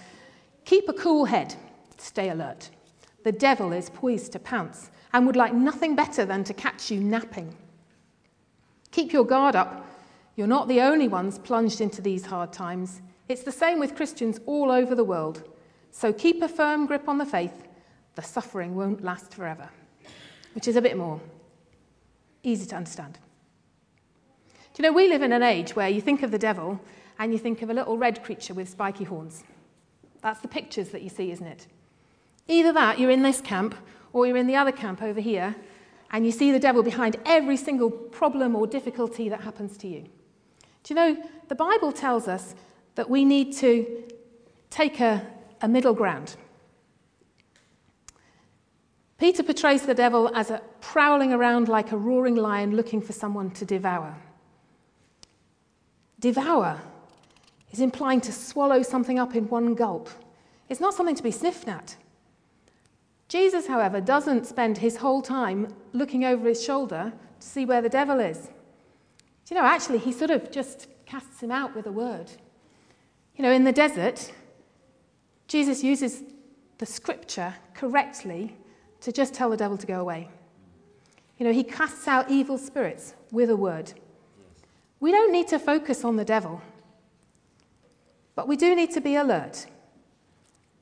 Keep 0.65 0.89
a 0.89 0.93
cool 0.93 1.25
head, 1.25 1.55
stay 1.99 2.31
alert. 2.31 2.71
The 3.25 3.33
devil 3.33 3.73
is 3.73 3.91
poised 3.91 4.33
to 4.33 4.39
pounce 4.39 4.91
and 5.13 5.27
would 5.27 5.37
like 5.37 5.55
nothing 5.55 5.95
better 5.95 6.25
than 6.25 6.45
to 6.45 6.55
catch 6.55 6.91
you 6.91 7.01
napping. 7.01 7.55
Keep 8.91 9.13
your 9.13 9.25
guard 9.25 9.57
up. 9.57 9.87
You're 10.37 10.47
not 10.47 10.69
the 10.69 10.81
only 10.81 11.09
ones 11.09 11.39
plunged 11.39 11.81
into 11.81 12.01
these 12.01 12.27
hard 12.27 12.53
times. 12.53 13.03
It's 13.29 13.43
the 13.43 13.53
same 13.53 13.79
with 13.79 13.97
Christians 13.97 14.41
all 14.47 14.71
over 14.71 14.95
the 14.95 15.05
world. 15.05 15.43
So 15.91 16.13
keep 16.13 16.43
a 16.43 16.49
firm 16.49 16.87
grip 16.87 17.09
on 17.09 17.19
the 17.19 17.27
faith. 17.27 17.65
The 18.15 18.23
suffering 18.23 18.75
won't 18.75 19.05
last 19.05 19.35
forever, 19.35 19.69
which 20.55 20.69
is 20.69 20.77
a 20.77 20.83
bit 20.83 20.97
more 20.97 21.21
easy 22.43 22.67
to 22.67 22.77
understand. 22.77 23.19
Do 24.75 24.83
you 24.83 24.89
know, 24.89 24.95
we 24.95 25.09
live 25.09 25.23
in 25.23 25.33
an 25.33 25.43
age 25.43 25.77
where 25.77 25.89
you 25.89 26.01
think 26.01 26.23
of 26.23 26.31
the 26.31 26.39
devil 26.39 26.81
and 27.19 27.33
you 27.33 27.39
think 27.39 27.61
of 27.63 27.71
a 27.71 27.75
little 27.75 27.99
red 27.99 28.23
creature 28.23 28.55
with 28.55 28.71
spiky 28.71 29.05
horns. 29.05 29.45
That's 30.23 30.41
the 30.41 30.49
pictures 30.49 30.89
that 30.91 31.03
you 31.03 31.11
see, 31.11 31.31
isn't 31.31 31.47
it? 31.47 31.67
Either 32.49 32.73
that, 32.73 32.99
you're 32.99 33.11
in 33.11 33.23
this 33.23 33.41
camp, 33.41 33.75
or 34.13 34.27
you're 34.27 34.37
in 34.37 34.47
the 34.47 34.57
other 34.57 34.73
camp 34.73 35.03
over 35.03 35.21
here, 35.21 35.55
and 36.11 36.25
you 36.25 36.33
see 36.33 36.53
the 36.53 36.59
devil 36.59 36.83
behind 36.83 37.17
every 37.25 37.57
single 37.57 37.91
problem 37.91 38.57
or 38.57 38.67
difficulty 38.67 39.29
that 39.29 39.43
happens 39.43 39.77
to 39.79 39.89
you. 39.89 40.05
Do 40.83 40.95
you 40.95 40.97
know, 40.97 41.17
the 41.49 41.55
Bible 41.55 41.93
tells 41.93 42.29
us 42.29 42.55
that 42.95 43.09
we 43.09 43.25
need 43.25 43.53
to 43.59 44.05
take 44.71 45.01
a, 45.01 45.27
a 45.61 45.69
middle 45.69 45.95
ground. 45.95 46.37
Peter 49.19 49.43
portrays 49.43 49.83
the 49.83 49.95
devil 49.95 50.35
as 50.35 50.51
a 50.51 50.61
prowling 50.81 51.33
around 51.33 51.69
like 51.69 51.93
a 51.93 51.97
roaring 51.97 52.35
lion 52.35 52.75
looking 52.75 53.01
for 53.01 53.13
someone 53.13 53.51
to 53.53 53.65
devour. 53.65 54.17
Devour 56.19 56.81
is 57.71 57.81
implying 57.81 58.21
to 58.21 58.33
swallow 58.33 58.83
something 58.83 59.19
up 59.19 59.35
in 59.37 59.49
one 59.49 59.75
gulp. 59.75 60.09
It's 60.69 60.81
not 60.81 60.95
something 60.95 61.15
to 61.15 61.23
be 61.23 61.31
sniffed 61.31 61.69
at. 61.69 61.97
Jesus, 63.29 63.67
however, 63.67 64.01
doesn't 64.01 64.47
spend 64.47 64.79
his 64.79 64.97
whole 64.97 65.23
time 65.23 65.75
looking 65.93 66.25
over 66.25 66.49
his 66.49 66.63
shoulder 66.63 67.13
to 67.41 67.47
see 67.47 67.65
where 67.65 67.81
the 67.81 67.89
devil 67.89 68.21
is. 68.21 68.51
You 69.53 69.59
know, 69.59 69.67
actually, 69.67 69.99
he 69.99 70.13
sort 70.13 70.31
of 70.31 70.51
just 70.51 70.87
casts 71.05 71.43
him 71.43 71.51
out 71.51 71.77
with 71.77 71.87
a 71.87 71.93
word. 71.93 72.31
You 73.37 73.43
know, 73.43 73.53
in 73.53 73.65
the 73.65 73.73
desert, 73.73 74.33
Jesus 75.47 75.85
uses 75.85 76.23
the 76.79 76.87
scripture 76.87 77.55
correctly 77.75 78.57
to 79.03 79.13
just 79.13 79.35
tell 79.35 79.51
the 79.51 79.59
devil 79.59 79.77
to 79.77 79.87
go 79.87 80.01
away. 80.01 80.31
You 81.37 81.45
know, 81.45 81.53
he 81.53 81.65
casts 81.65 82.09
out 82.09 82.31
evil 82.31 82.57
spirits 82.57 83.13
with 83.31 83.51
a 83.51 83.55
word. 83.55 83.93
We 85.01 85.13
don't 85.13 85.31
need 85.31 85.49
to 85.49 85.59
focus 85.59 86.03
on 86.03 86.17
the 86.17 86.25
devil, 86.25 86.63
but 88.35 88.49
we 88.49 88.57
do 88.57 88.75
need 88.75 88.93
to 88.93 89.03
be 89.03 89.17
alert. 89.17 89.67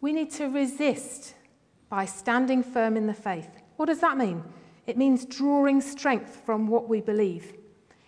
We 0.00 0.12
need 0.12 0.30
to 0.34 0.46
resist 0.46 1.34
by 1.88 2.04
standing 2.04 2.62
firm 2.62 2.96
in 2.96 3.08
the 3.08 3.14
faith. 3.14 3.50
What 3.78 3.86
does 3.86 3.98
that 3.98 4.16
mean? 4.16 4.44
It 4.86 4.96
means 4.96 5.24
drawing 5.24 5.80
strength 5.80 6.42
from 6.46 6.68
what 6.68 6.88
we 6.88 7.00
believe. 7.00 7.54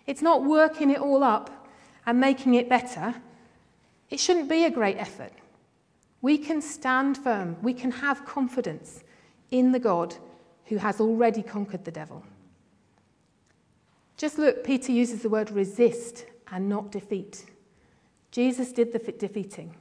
It's 0.05 0.21
not 0.21 0.43
working 0.43 0.89
it 0.89 0.99
all 0.99 1.23
up 1.23 1.67
and 2.05 2.19
making 2.19 2.55
it 2.55 2.69
better. 2.69 3.15
It 4.09 4.19
shouldn't 4.19 4.49
be 4.49 4.65
a 4.65 4.71
great 4.71 4.97
effort. 4.97 5.31
We 6.21 6.37
can 6.37 6.61
stand 6.61 7.17
firm, 7.17 7.57
we 7.61 7.73
can 7.73 7.91
have 7.91 8.25
confidence 8.25 9.03
in 9.51 9.71
the 9.71 9.79
God 9.79 10.15
who 10.65 10.77
has 10.77 11.01
already 11.01 11.43
conquered 11.43 11.85
the 11.85 11.91
devil. 11.91 12.23
Just 14.17 14.37
look, 14.37 14.63
Peter 14.63 14.91
uses 14.91 15.21
the 15.21 15.29
word 15.29 15.51
resist 15.51 16.25
and 16.51 16.69
not 16.69 16.91
defeat. 16.91 17.45
Jesus 18.31 18.71
did 18.71 18.93
the 18.93 18.99
defeating. 18.99 19.75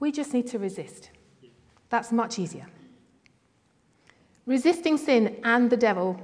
We 0.00 0.12
just 0.12 0.32
need 0.32 0.46
to 0.48 0.58
resist. 0.58 1.10
That's 1.90 2.12
much 2.12 2.38
easier. 2.38 2.66
Resisting 4.46 4.96
sin 4.96 5.40
and 5.44 5.68
the 5.68 5.76
devil 5.76 6.20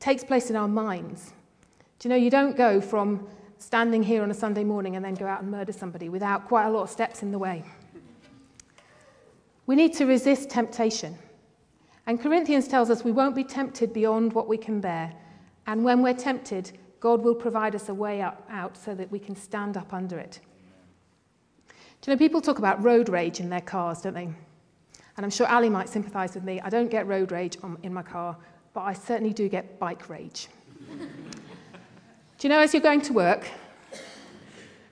takes 0.00 0.24
place 0.24 0.50
in 0.50 0.56
our 0.56 0.68
minds. 0.68 1.32
Do 1.98 2.08
you 2.08 2.10
know, 2.10 2.16
you 2.16 2.30
don't 2.30 2.56
go 2.56 2.80
from 2.80 3.26
standing 3.58 4.02
here 4.02 4.22
on 4.22 4.30
a 4.30 4.34
Sunday 4.34 4.62
morning 4.62 4.94
and 4.94 5.04
then 5.04 5.14
go 5.14 5.26
out 5.26 5.42
and 5.42 5.50
murder 5.50 5.72
somebody 5.72 6.08
without 6.08 6.46
quite 6.46 6.66
a 6.66 6.70
lot 6.70 6.82
of 6.82 6.90
steps 6.90 7.22
in 7.22 7.32
the 7.32 7.38
way. 7.38 7.64
We 9.66 9.74
need 9.74 9.94
to 9.94 10.06
resist 10.06 10.48
temptation. 10.48 11.18
And 12.06 12.20
Corinthians 12.20 12.68
tells 12.68 12.88
us 12.88 13.04
we 13.04 13.12
won't 13.12 13.34
be 13.34 13.44
tempted 13.44 13.92
beyond 13.92 14.32
what 14.32 14.48
we 14.48 14.56
can 14.56 14.80
bear. 14.80 15.12
And 15.66 15.84
when 15.84 16.02
we're 16.02 16.14
tempted, 16.14 16.72
God 17.00 17.22
will 17.22 17.34
provide 17.34 17.74
us 17.74 17.88
a 17.88 17.94
way 17.94 18.22
up, 18.22 18.46
out 18.50 18.76
so 18.76 18.94
that 18.94 19.10
we 19.10 19.18
can 19.18 19.36
stand 19.36 19.76
up 19.76 19.92
under 19.92 20.18
it. 20.18 20.40
Do 22.00 22.10
you 22.10 22.14
know, 22.14 22.18
people 22.18 22.40
talk 22.40 22.58
about 22.58 22.82
road 22.82 23.08
rage 23.08 23.40
in 23.40 23.50
their 23.50 23.60
cars, 23.60 24.02
don't 24.02 24.14
they? 24.14 24.28
And 25.16 25.24
I'm 25.24 25.30
sure 25.30 25.48
Ali 25.48 25.68
might 25.68 25.88
sympathise 25.88 26.34
with 26.34 26.44
me. 26.44 26.60
I 26.60 26.70
don't 26.70 26.90
get 26.90 27.08
road 27.08 27.32
rage 27.32 27.58
on, 27.62 27.76
in 27.82 27.92
my 27.92 28.02
car, 28.02 28.36
but 28.72 28.82
I 28.82 28.92
certainly 28.92 29.32
do 29.32 29.48
get 29.48 29.80
bike 29.80 30.08
rage. 30.08 30.48
Do 32.38 32.46
you 32.46 32.54
know, 32.54 32.60
as 32.60 32.72
you're 32.72 32.80
going 32.80 33.00
to 33.00 33.12
work, 33.12 33.48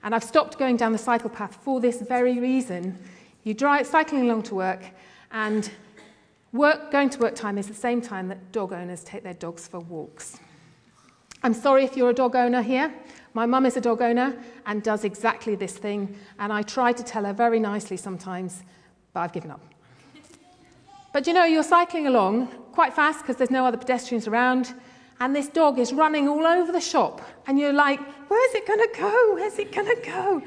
and 0.03 0.13
I've 0.13 0.23
stopped 0.23 0.59
going 0.59 0.75
down 0.75 0.91
the 0.91 0.97
cycle 0.97 1.29
path 1.29 1.57
for 1.61 1.79
this 1.79 2.01
very 2.01 2.39
reason, 2.39 2.97
you 3.45 3.53
drive 3.53 3.87
cycling 3.87 4.23
along 4.23 4.43
to 4.43 4.55
work, 4.55 4.83
and 5.31 5.71
work, 6.51 6.91
going 6.91 7.09
to 7.09 7.19
work 7.19 7.35
time 7.35 7.57
is 7.57 7.67
the 7.67 7.73
same 7.73 8.01
time 8.01 8.27
that 8.27 8.51
dog 8.51 8.73
owners 8.73 9.01
take 9.01 9.23
their 9.23 9.33
dogs 9.33 9.65
for 9.65 9.79
walks. 9.79 10.39
I'm 11.41 11.53
sorry 11.53 11.85
if 11.85 11.95
you're 11.95 12.09
a 12.09 12.13
dog 12.13 12.35
owner 12.35 12.61
here. 12.61 12.93
My 13.33 13.45
mum 13.45 13.65
is 13.65 13.77
a 13.77 13.81
dog 13.81 14.01
owner 14.01 14.37
and 14.65 14.83
does 14.83 15.05
exactly 15.05 15.55
this 15.55 15.77
thing, 15.77 16.17
and 16.39 16.51
I 16.51 16.63
try 16.63 16.91
to 16.91 17.03
tell 17.03 17.23
her 17.23 17.33
very 17.33 17.61
nicely 17.61 17.95
sometimes, 17.95 18.61
but 19.13 19.21
I've 19.21 19.31
given 19.31 19.51
up. 19.51 19.61
But 21.13 21.25
you 21.25 21.31
know, 21.31 21.45
you're 21.45 21.63
cycling 21.63 22.07
along 22.07 22.47
quite 22.73 22.93
fast 22.93 23.21
because 23.21 23.37
there's 23.37 23.51
no 23.51 23.65
other 23.65 23.77
pedestrians 23.77 24.27
around, 24.27 24.73
and 25.19 25.35
this 25.35 25.47
dog 25.47 25.79
is 25.79 25.93
running 25.93 26.27
all 26.27 26.45
over 26.45 26.71
the 26.71 26.81
shop, 26.81 27.21
and 27.47 27.59
you're 27.59 27.73
like, 27.73 27.99
where's 28.29 28.53
it 28.55 28.67
going 28.67 28.79
to 28.79 28.89
go? 28.99 29.33
Where's 29.33 29.57
it 29.57 29.71
going 29.71 29.87
to 29.87 30.01
go? 30.05 30.41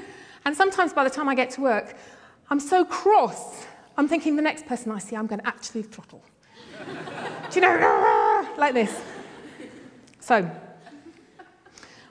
And 0.44 0.56
sometimes 0.56 0.92
by 0.92 1.04
the 1.04 1.10
time 1.10 1.28
I 1.28 1.34
get 1.34 1.50
to 1.50 1.60
work, 1.60 1.96
I'm 2.50 2.60
so 2.60 2.84
cross, 2.84 3.66
I'm 3.96 4.08
thinking 4.08 4.36
the 4.36 4.42
next 4.42 4.66
person 4.66 4.92
I 4.92 4.98
see, 4.98 5.16
I'm 5.16 5.26
going 5.26 5.40
to 5.40 5.46
actually 5.46 5.82
throttle. 5.82 6.22
Do 7.50 7.54
you 7.54 7.60
know, 7.60 8.48
like 8.58 8.74
this. 8.74 9.00
So, 10.20 10.50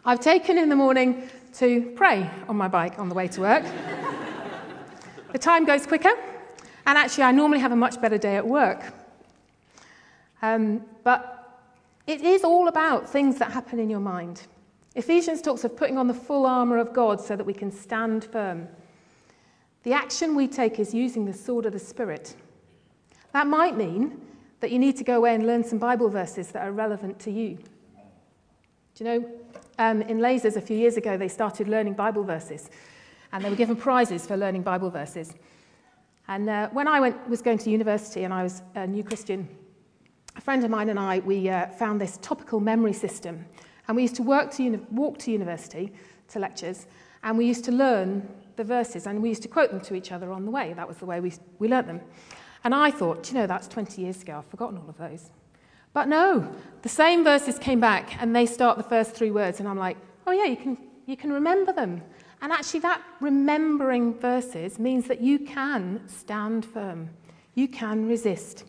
I've 0.05 0.19
taken 0.19 0.57
in 0.57 0.69
the 0.69 0.75
morning 0.75 1.29
to 1.55 1.91
pray 1.95 2.29
on 2.47 2.55
my 2.55 2.67
bike 2.67 2.99
on 2.99 3.09
the 3.09 3.15
way 3.15 3.27
to 3.29 3.41
work. 3.41 3.63
the 5.31 5.39
time 5.39 5.65
goes 5.65 5.85
quicker. 5.85 6.11
And 6.85 6.97
actually, 6.97 7.25
I 7.25 7.31
normally 7.31 7.59
have 7.59 7.71
a 7.71 7.75
much 7.75 8.01
better 8.01 8.17
day 8.17 8.35
at 8.35 8.47
work. 8.47 8.81
Um, 10.41 10.83
but 11.03 11.38
it 12.09 12.21
is 12.21 12.43
all 12.43 12.67
about 12.67 13.07
things 13.07 13.37
that 13.37 13.51
happen 13.51 13.77
in 13.77 13.87
your 13.87 13.99
mind. 13.99 14.41
Ephesians 14.95 15.43
talks 15.43 15.63
of 15.63 15.77
putting 15.77 15.95
on 15.95 16.07
the 16.07 16.13
full 16.13 16.47
armour 16.47 16.79
of 16.79 16.91
God 16.91 17.21
so 17.21 17.35
that 17.35 17.43
we 17.43 17.53
can 17.53 17.71
stand 17.71 18.25
firm. 18.25 18.67
The 19.83 19.93
action 19.93 20.33
we 20.33 20.47
take 20.47 20.79
is 20.79 20.91
using 20.91 21.25
the 21.25 21.33
sword 21.33 21.67
of 21.67 21.73
the 21.73 21.79
Spirit. 21.79 22.35
That 23.31 23.45
might 23.45 23.77
mean 23.77 24.19
that 24.59 24.71
you 24.71 24.79
need 24.79 24.97
to 24.97 25.03
go 25.03 25.17
away 25.17 25.35
and 25.35 25.45
learn 25.45 25.63
some 25.63 25.77
Bible 25.77 26.09
verses 26.09 26.47
that 26.47 26.65
are 26.65 26.71
relevant 26.71 27.19
to 27.19 27.31
you. 27.31 27.59
Do 28.95 29.03
you 29.03 29.05
know, 29.05 29.31
um, 29.77 30.01
in 30.01 30.17
Lasers 30.17 30.55
a 30.55 30.61
few 30.61 30.75
years 30.75 30.97
ago, 30.97 31.15
they 31.15 31.27
started 31.27 31.67
learning 31.67 31.93
Bible 31.93 32.23
verses, 32.23 32.71
and 33.31 33.45
they 33.45 33.51
were 33.51 33.55
given 33.55 33.75
prizes 33.75 34.25
for 34.25 34.35
learning 34.35 34.63
Bible 34.63 34.89
verses. 34.89 35.35
And 36.27 36.49
uh, 36.49 36.69
when 36.69 36.87
I 36.87 36.99
went, 36.99 37.29
was 37.29 37.43
going 37.43 37.59
to 37.59 37.69
university 37.69 38.23
and 38.23 38.33
I 38.33 38.41
was 38.41 38.63
a 38.73 38.87
new 38.87 39.03
Christian, 39.03 39.47
a 40.39 40.41
friend 40.41 40.63
of 40.63 40.71
mine 40.71 40.87
and 40.87 40.97
I, 40.97 41.19
we 41.19 41.49
uh, 41.49 41.67
found 41.67 41.99
this 41.99 42.17
topical 42.21 42.61
memory 42.61 42.93
system. 42.93 43.45
And 43.89 43.97
we 43.97 44.03
used 44.03 44.15
to 44.15 44.23
work 44.23 44.53
to 44.53 44.77
walk 44.89 45.17
to 45.19 45.31
university, 45.31 45.91
to 46.29 46.39
lectures, 46.39 46.87
and 47.23 47.37
we 47.37 47.45
used 47.45 47.65
to 47.65 47.73
learn 47.73 48.25
the 48.55 48.63
verses 48.63 49.05
and 49.05 49.21
we 49.21 49.27
used 49.27 49.41
to 49.41 49.49
quote 49.49 49.69
them 49.69 49.81
to 49.81 49.95
each 49.95 50.13
other 50.13 50.31
on 50.31 50.45
the 50.45 50.51
way. 50.51 50.71
That 50.71 50.87
was 50.87 50.95
the 50.95 51.05
way 51.05 51.19
we, 51.19 51.33
we 51.59 51.67
learnt 51.67 51.87
them. 51.87 51.99
And 52.63 52.73
I 52.73 52.89
thought, 52.89 53.29
you 53.29 53.37
know, 53.37 53.47
that's 53.47 53.67
20 53.67 54.01
years 54.01 54.21
ago, 54.21 54.37
I've 54.37 54.45
forgotten 54.45 54.77
all 54.77 54.87
of 54.87 54.97
those. 54.97 55.29
But 55.91 56.07
no, 56.07 56.49
the 56.83 56.89
same 56.89 57.25
verses 57.25 57.59
came 57.59 57.81
back 57.81 58.21
and 58.21 58.33
they 58.33 58.45
start 58.45 58.77
the 58.77 58.83
first 58.83 59.13
three 59.13 59.31
words, 59.31 59.59
and 59.59 59.67
I'm 59.67 59.77
like, 59.77 59.97
oh 60.25 60.31
yeah, 60.31 60.45
you 60.45 60.55
can, 60.55 60.77
you 61.05 61.17
can 61.17 61.33
remember 61.33 61.73
them. 61.73 62.01
And 62.41 62.53
actually, 62.53 62.79
that 62.81 63.01
remembering 63.19 64.13
verses 64.13 64.79
means 64.79 65.05
that 65.07 65.19
you 65.19 65.39
can 65.39 66.07
stand 66.07 66.63
firm, 66.65 67.09
you 67.55 67.67
can 67.67 68.07
resist. 68.07 68.63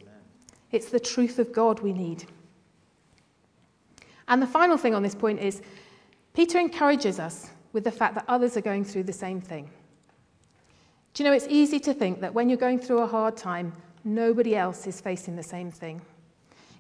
It's 0.73 0.91
the 0.91 1.01
truth 1.01 1.39
of 1.39 1.53
God 1.53 1.81
we 1.81 1.93
need. 1.93 2.25
And 4.29 4.41
the 4.41 4.47
final 4.47 4.77
thing 4.77 4.95
on 4.95 5.03
this 5.03 5.15
point 5.15 5.41
is 5.41 5.61
Peter 6.35 6.59
encourages 6.59 7.19
us 7.19 7.51
with 7.73 7.85
the 7.85 7.91
fact 7.91 8.15
that 8.15 8.25
others 8.29 8.57
are 8.57 8.61
going 8.61 8.85
through 8.85 9.05
the 9.05 9.13
same 9.13 9.41
thing. 9.41 9.69
Do 11.15 11.23
you 11.23 11.29
know, 11.29 11.35
it's 11.35 11.49
easy 11.49 11.81
to 11.81 11.93
think 11.93 12.21
that 12.21 12.33
when 12.33 12.49
you're 12.49 12.59
going 12.59 12.79
through 12.79 13.01
a 13.01 13.07
hard 13.07 13.37
time, 13.37 13.73
nobody 14.05 14.55
else 14.55 14.87
is 14.87 15.01
facing 15.01 15.35
the 15.37 15.43
same 15.43 15.71
thing. 15.71 16.01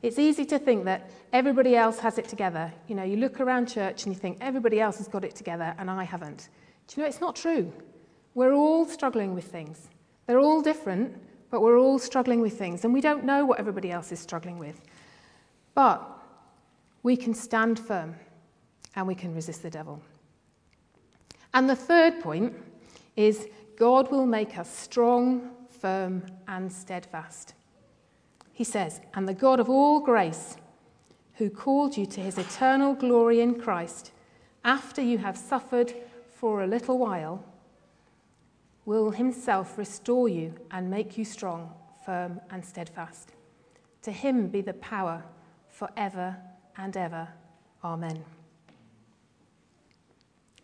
It's 0.02 0.18
easy 0.18 0.44
to 0.46 0.58
think 0.58 0.84
that 0.84 1.10
everybody 1.32 1.76
else 1.76 1.98
has 1.98 2.16
it 2.16 2.28
together. 2.28 2.72
You 2.88 2.94
know, 2.94 3.02
you 3.02 3.16
look 3.16 3.40
around 3.40 3.66
church 3.66 4.04
and 4.04 4.14
you 4.14 4.18
think 4.18 4.38
everybody 4.40 4.80
else 4.80 4.98
has 4.98 5.08
got 5.08 5.24
it 5.24 5.34
together 5.34 5.74
and 5.78 5.90
I 5.90 6.04
haven't. 6.04 6.48
Do 6.86 6.94
you 6.96 7.02
know, 7.02 7.08
it's 7.08 7.20
not 7.20 7.36
true. 7.36 7.72
We're 8.34 8.54
all 8.54 8.86
struggling 8.86 9.34
with 9.34 9.44
things. 9.44 9.88
They're 10.26 10.38
all 10.38 10.62
different, 10.62 11.20
but 11.50 11.62
we're 11.62 11.78
all 11.78 11.98
struggling 11.98 12.40
with 12.40 12.58
things, 12.58 12.84
and 12.84 12.94
we 12.94 13.00
don't 13.00 13.24
know 13.24 13.44
what 13.44 13.58
everybody 13.58 13.90
else 13.90 14.12
is 14.12 14.20
struggling 14.20 14.58
with. 14.58 14.80
But 15.74 16.08
we 17.02 17.16
can 17.16 17.34
stand 17.34 17.78
firm 17.78 18.14
and 18.94 19.06
we 19.06 19.14
can 19.14 19.34
resist 19.34 19.62
the 19.62 19.70
devil. 19.70 20.02
And 21.54 21.68
the 21.68 21.76
third 21.76 22.20
point 22.20 22.54
is 23.16 23.48
God 23.76 24.10
will 24.10 24.26
make 24.26 24.58
us 24.58 24.72
strong, 24.74 25.50
firm, 25.70 26.22
and 26.46 26.72
steadfast. 26.72 27.54
He 28.52 28.64
says, 28.64 29.00
And 29.14 29.26
the 29.26 29.34
God 29.34 29.58
of 29.58 29.70
all 29.70 30.00
grace, 30.00 30.56
who 31.34 31.48
called 31.48 31.96
you 31.96 32.04
to 32.06 32.20
his 32.20 32.36
eternal 32.36 32.94
glory 32.94 33.40
in 33.40 33.58
Christ, 33.58 34.12
after 34.64 35.00
you 35.00 35.18
have 35.18 35.38
suffered 35.38 35.94
for 36.28 36.62
a 36.62 36.66
little 36.66 36.98
while, 36.98 37.42
will 38.90 39.12
himself 39.12 39.78
restore 39.78 40.28
you 40.28 40.52
and 40.72 40.90
make 40.90 41.16
you 41.16 41.24
strong, 41.24 41.72
firm, 42.04 42.40
and 42.50 42.64
steadfast. 42.64 43.30
To 44.02 44.10
him 44.10 44.48
be 44.48 44.62
the 44.62 44.72
power 44.74 45.22
forever 45.68 46.36
and 46.76 46.96
ever. 46.96 47.28
Amen. 47.84 48.24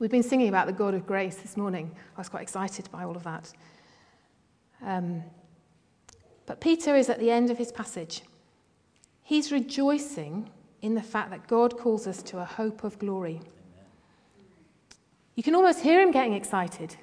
We've 0.01 0.11
been 0.11 0.25
singing 0.25 0.49
about 0.49 0.67
the 0.67 0.73
God 0.73 0.93
of 0.93 1.07
grace 1.07 1.37
this 1.37 1.57
morning. 1.57 1.89
I 2.17 2.21
was 2.21 2.29
quite 2.29 2.43
excited 2.43 2.91
by 2.91 3.05
all 3.05 3.15
of 3.15 3.23
that. 3.23 3.53
Um, 4.83 5.23
but 6.47 6.61
Peter 6.61 6.97
is 6.97 7.09
at 7.09 7.21
the 7.21 7.31
end 7.31 7.49
of 7.53 7.59
his 7.59 7.71
passage. 7.71 8.23
He's 9.23 9.53
rejoicing 9.53 10.51
in 10.83 10.97
the 10.97 11.03
fact 11.03 11.31
that 11.31 11.47
God 11.47 11.79
calls 11.79 12.09
us 12.09 12.25
to 12.25 12.41
a 12.41 12.45
hope 12.45 12.83
of 12.83 12.99
glory. 12.99 13.41
You 15.37 15.45
can 15.45 15.55
almost 15.55 15.79
hear 15.79 16.01
him 16.01 16.11
getting 16.11 16.33
excited. 16.33 16.97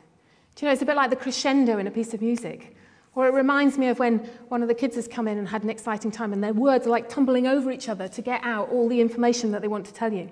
Do 0.56 0.66
you 0.66 0.70
know, 0.70 0.74
it's 0.74 0.82
a 0.82 0.86
bit 0.86 0.96
like 0.96 1.10
the 1.10 1.16
crescendo 1.16 1.78
in 1.78 1.88
a 1.88 1.92
piece 1.92 2.14
of 2.14 2.22
music. 2.22 2.76
Or 3.16 3.28
it 3.28 3.34
reminds 3.34 3.78
me 3.78 3.88
of 3.90 4.00
when 4.00 4.20
one 4.48 4.62
of 4.62 4.68
the 4.68 4.74
kids 4.74 4.96
has 4.96 5.08
come 5.08 5.28
in 5.28 5.38
and 5.38 5.48
had 5.48 5.64
an 5.64 5.70
exciting 5.70 6.10
time 6.12 6.34
and 6.34 6.44
their 6.44 6.54
words 6.54 6.88
are 6.88 6.90
like 6.90 7.10
tumbling 7.10 7.46
over 7.46 7.72
each 7.72 7.88
other 7.88 8.08
to 8.08 8.22
get 8.22 8.42
out 8.44 8.70
all 8.70 8.90
the 8.90 9.00
information 9.00 9.52
that 9.52 9.62
they 9.62 9.68
want 9.68 9.86
to 9.86 9.94
tell 9.94 10.12
you. 10.12 10.32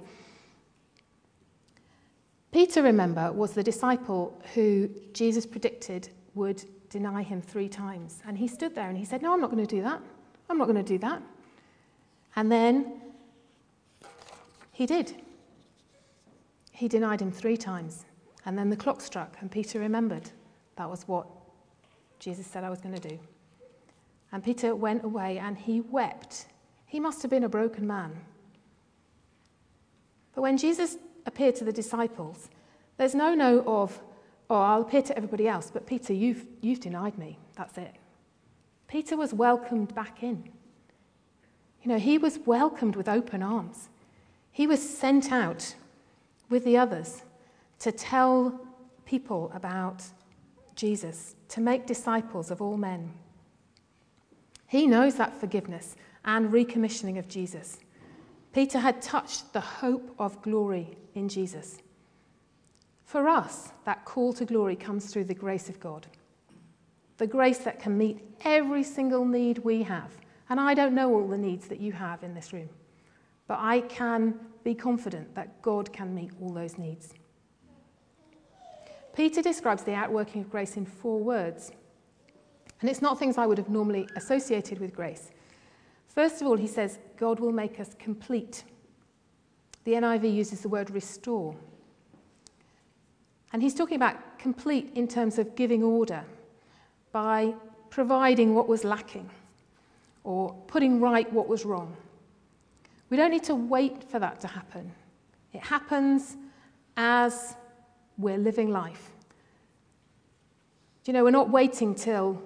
Peter, 2.51 2.81
remember, 2.81 3.31
was 3.31 3.53
the 3.53 3.63
disciple 3.63 4.37
who 4.53 4.89
Jesus 5.13 5.45
predicted 5.45 6.09
would 6.33 6.63
deny 6.89 7.21
him 7.21 7.41
three 7.41 7.69
times. 7.69 8.21
And 8.27 8.37
he 8.37 8.47
stood 8.47 8.75
there 8.75 8.89
and 8.89 8.97
he 8.97 9.05
said, 9.05 9.21
No, 9.21 9.33
I'm 9.33 9.41
not 9.41 9.51
going 9.51 9.65
to 9.65 9.75
do 9.75 9.81
that. 9.83 10.01
I'm 10.49 10.57
not 10.57 10.65
going 10.65 10.83
to 10.83 10.83
do 10.83 10.97
that. 10.99 11.21
And 12.35 12.51
then 12.51 13.01
he 14.71 14.85
did. 14.85 15.15
He 16.71 16.87
denied 16.87 17.21
him 17.21 17.31
three 17.31 17.57
times. 17.57 18.05
And 18.45 18.57
then 18.57 18.69
the 18.69 18.75
clock 18.75 19.01
struck, 19.01 19.38
and 19.39 19.51
Peter 19.51 19.79
remembered 19.79 20.31
that 20.75 20.89
was 20.89 21.07
what 21.07 21.27
Jesus 22.19 22.48
said 22.48 22.63
I 22.63 22.69
was 22.69 22.81
going 22.81 22.95
to 22.95 23.10
do. 23.10 23.19
And 24.31 24.43
Peter 24.43 24.75
went 24.75 25.03
away 25.03 25.38
and 25.38 25.57
he 25.57 25.81
wept. 25.81 26.48
He 26.86 27.00
must 27.00 27.21
have 27.21 27.29
been 27.29 27.43
a 27.43 27.50
broken 27.50 27.86
man. 27.86 28.19
But 30.33 30.41
when 30.41 30.57
Jesus 30.57 30.98
appeared 31.25 31.55
to 31.57 31.65
the 31.65 31.71
disciples, 31.71 32.50
there's 32.98 33.13
no 33.13 33.36
no 33.36 33.63
of, 33.65 34.01
oh, 34.50 34.62
I'll 34.62 34.81
appear 34.81 35.01
to 35.03 35.15
everybody 35.15 35.48
else, 35.48 35.69
but 35.71 35.86
Peter, 35.86 36.13
you've, 36.13 36.45
you've 36.62 36.79
denied 36.79 37.17
me. 37.17 37.38
That's 37.55 37.77
it. 37.77 37.95
Peter 38.88 39.17
was 39.17 39.33
welcomed 39.33 39.93
back 39.93 40.24
in. 40.24 40.43
You 41.83 41.89
know, 41.89 42.00
he 42.00 42.17
was 42.17 42.39
welcomed 42.45 42.95
with 42.95 43.10
open 43.10 43.41
arms. 43.41 43.89
He 44.51 44.67
was 44.67 44.81
sent 44.81 45.31
out 45.31 45.75
with 46.50 46.63
the 46.63 46.77
others 46.77 47.24
to 47.81 47.91
tell 47.91 48.59
people 49.05 49.51
about 49.55 50.03
Jesus, 50.75 51.35
to 51.50 51.59
make 51.59 51.88
disciples 51.88 52.51
of 52.51 52.61
all 52.61 52.77
men. 52.77 53.11
He 54.67 54.85
knows 54.85 55.15
that 55.15 55.35
forgiveness 55.35 55.95
and 56.23 56.53
recommissioning 56.53 57.17
of 57.17 57.27
Jesus. 57.27 57.79
Peter 58.53 58.79
had 58.79 59.01
touched 59.01 59.51
the 59.51 59.60
hope 59.60 60.13
of 60.19 60.41
glory 60.43 60.95
in 61.15 61.27
Jesus. 61.27 61.79
For 63.03 63.27
us, 63.27 63.71
that 63.86 64.06
call 64.06 64.32
to 64.34 64.45
glory 64.45 64.75
comes 64.75 65.08
through 65.08 65.25
the 65.25 65.34
grace 65.34 65.67
of 65.67 65.79
God. 65.79 66.06
The 67.17 67.27
grace 67.27 67.60
that 67.60 67.79
can 67.79 67.97
meet 67.97 68.19
every 68.45 68.84
single 68.84 69.25
need 69.25 69.58
we 69.58 69.82
have. 69.84 70.12
And 70.49 70.60
I 70.60 70.75
don't 70.75 70.93
know 70.93 71.12
all 71.12 71.27
the 71.27 71.38
needs 71.38 71.67
that 71.67 71.79
you 71.79 71.93
have 71.93 72.23
in 72.23 72.36
this 72.36 72.53
room, 72.53 72.69
but 73.47 73.58
I 73.60 73.82
can 73.82 74.39
be 74.63 74.75
confident 74.75 75.34
that 75.34 75.62
God 75.63 75.91
can 75.91 76.13
meet 76.13 76.32
all 76.39 76.53
those 76.53 76.77
needs. 76.77 77.13
Peter 79.13 79.41
describes 79.41 79.84
the 79.84 79.93
outworking 79.93 80.41
of 80.41 80.50
grace 80.50 80.78
in 80.78 80.86
four 80.86 81.19
words. 81.19 81.71
And 82.80 82.89
it's 82.89 83.02
not 83.02 83.19
things 83.19 83.38
I 83.38 83.45
would 83.45 83.58
have 83.58 83.69
normally 83.69 84.08
associated 84.15 84.80
with 84.80 84.95
grace. 84.95 85.32
First 86.08 86.41
of 86.41 86.47
all, 86.47 86.58
he 86.58 86.67
says, 86.67 87.00
God 87.17 87.39
will 87.39 87.52
make 87.52 87.80
us 87.80 87.95
complete. 88.00 88.63
The 89.84 89.93
NIV 89.93 90.34
uses 90.34 90.62
the 90.62 90.69
word 90.69 90.89
restore. 90.89 91.56
And 93.54 93.62
he's 93.62 93.76
talking 93.76 93.95
about 93.95 94.39
complete 94.39 94.91
in 94.95 95.08
terms 95.08 95.38
of 95.38 95.56
giving 95.56 95.84
order 95.84 96.24
by 97.12 97.54
providing 97.89 98.56
what 98.56 98.67
was 98.67 98.84
lacking 98.84 99.30
or 100.24 100.54
putting 100.67 101.02
right 101.02 101.32
what 101.32 101.47
was 101.47 101.65
wrong. 101.65 101.95
We 103.10 103.17
don't 103.17 103.32
need 103.32 103.43
to 103.43 103.56
wait 103.56 104.10
for 104.10 104.19
that 104.19 104.39
to 104.41 104.47
happen. 104.47 104.91
It 105.54 105.62
happens 105.62 106.38
as 106.95 107.56
we're 108.21 108.38
living 108.38 108.71
life. 108.71 109.12
Do 111.03 111.12
you 111.12 111.13
know, 111.13 111.23
we're 111.23 111.31
not 111.31 111.49
waiting 111.49 111.95
till 111.95 112.41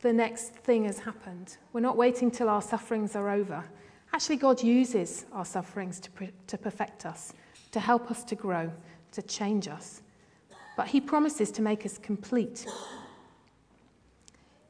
the 0.00 0.12
next 0.12 0.54
thing 0.54 0.84
has 0.84 0.98
happened. 0.98 1.56
We're 1.72 1.80
not 1.80 1.96
waiting 1.96 2.30
till 2.30 2.48
our 2.48 2.62
sufferings 2.62 3.14
are 3.16 3.28
over. 3.28 3.64
Actually, 4.14 4.36
God 4.36 4.62
uses 4.62 5.26
our 5.32 5.44
sufferings 5.44 6.00
to, 6.00 6.10
to 6.46 6.58
perfect 6.58 7.04
us, 7.04 7.34
to 7.72 7.80
help 7.80 8.10
us 8.10 8.24
to 8.24 8.34
grow, 8.34 8.72
to 9.12 9.22
change 9.22 9.68
us. 9.68 10.02
But 10.76 10.86
He 10.86 11.00
promises 11.00 11.50
to 11.52 11.62
make 11.62 11.84
us 11.84 11.98
complete. 11.98 12.66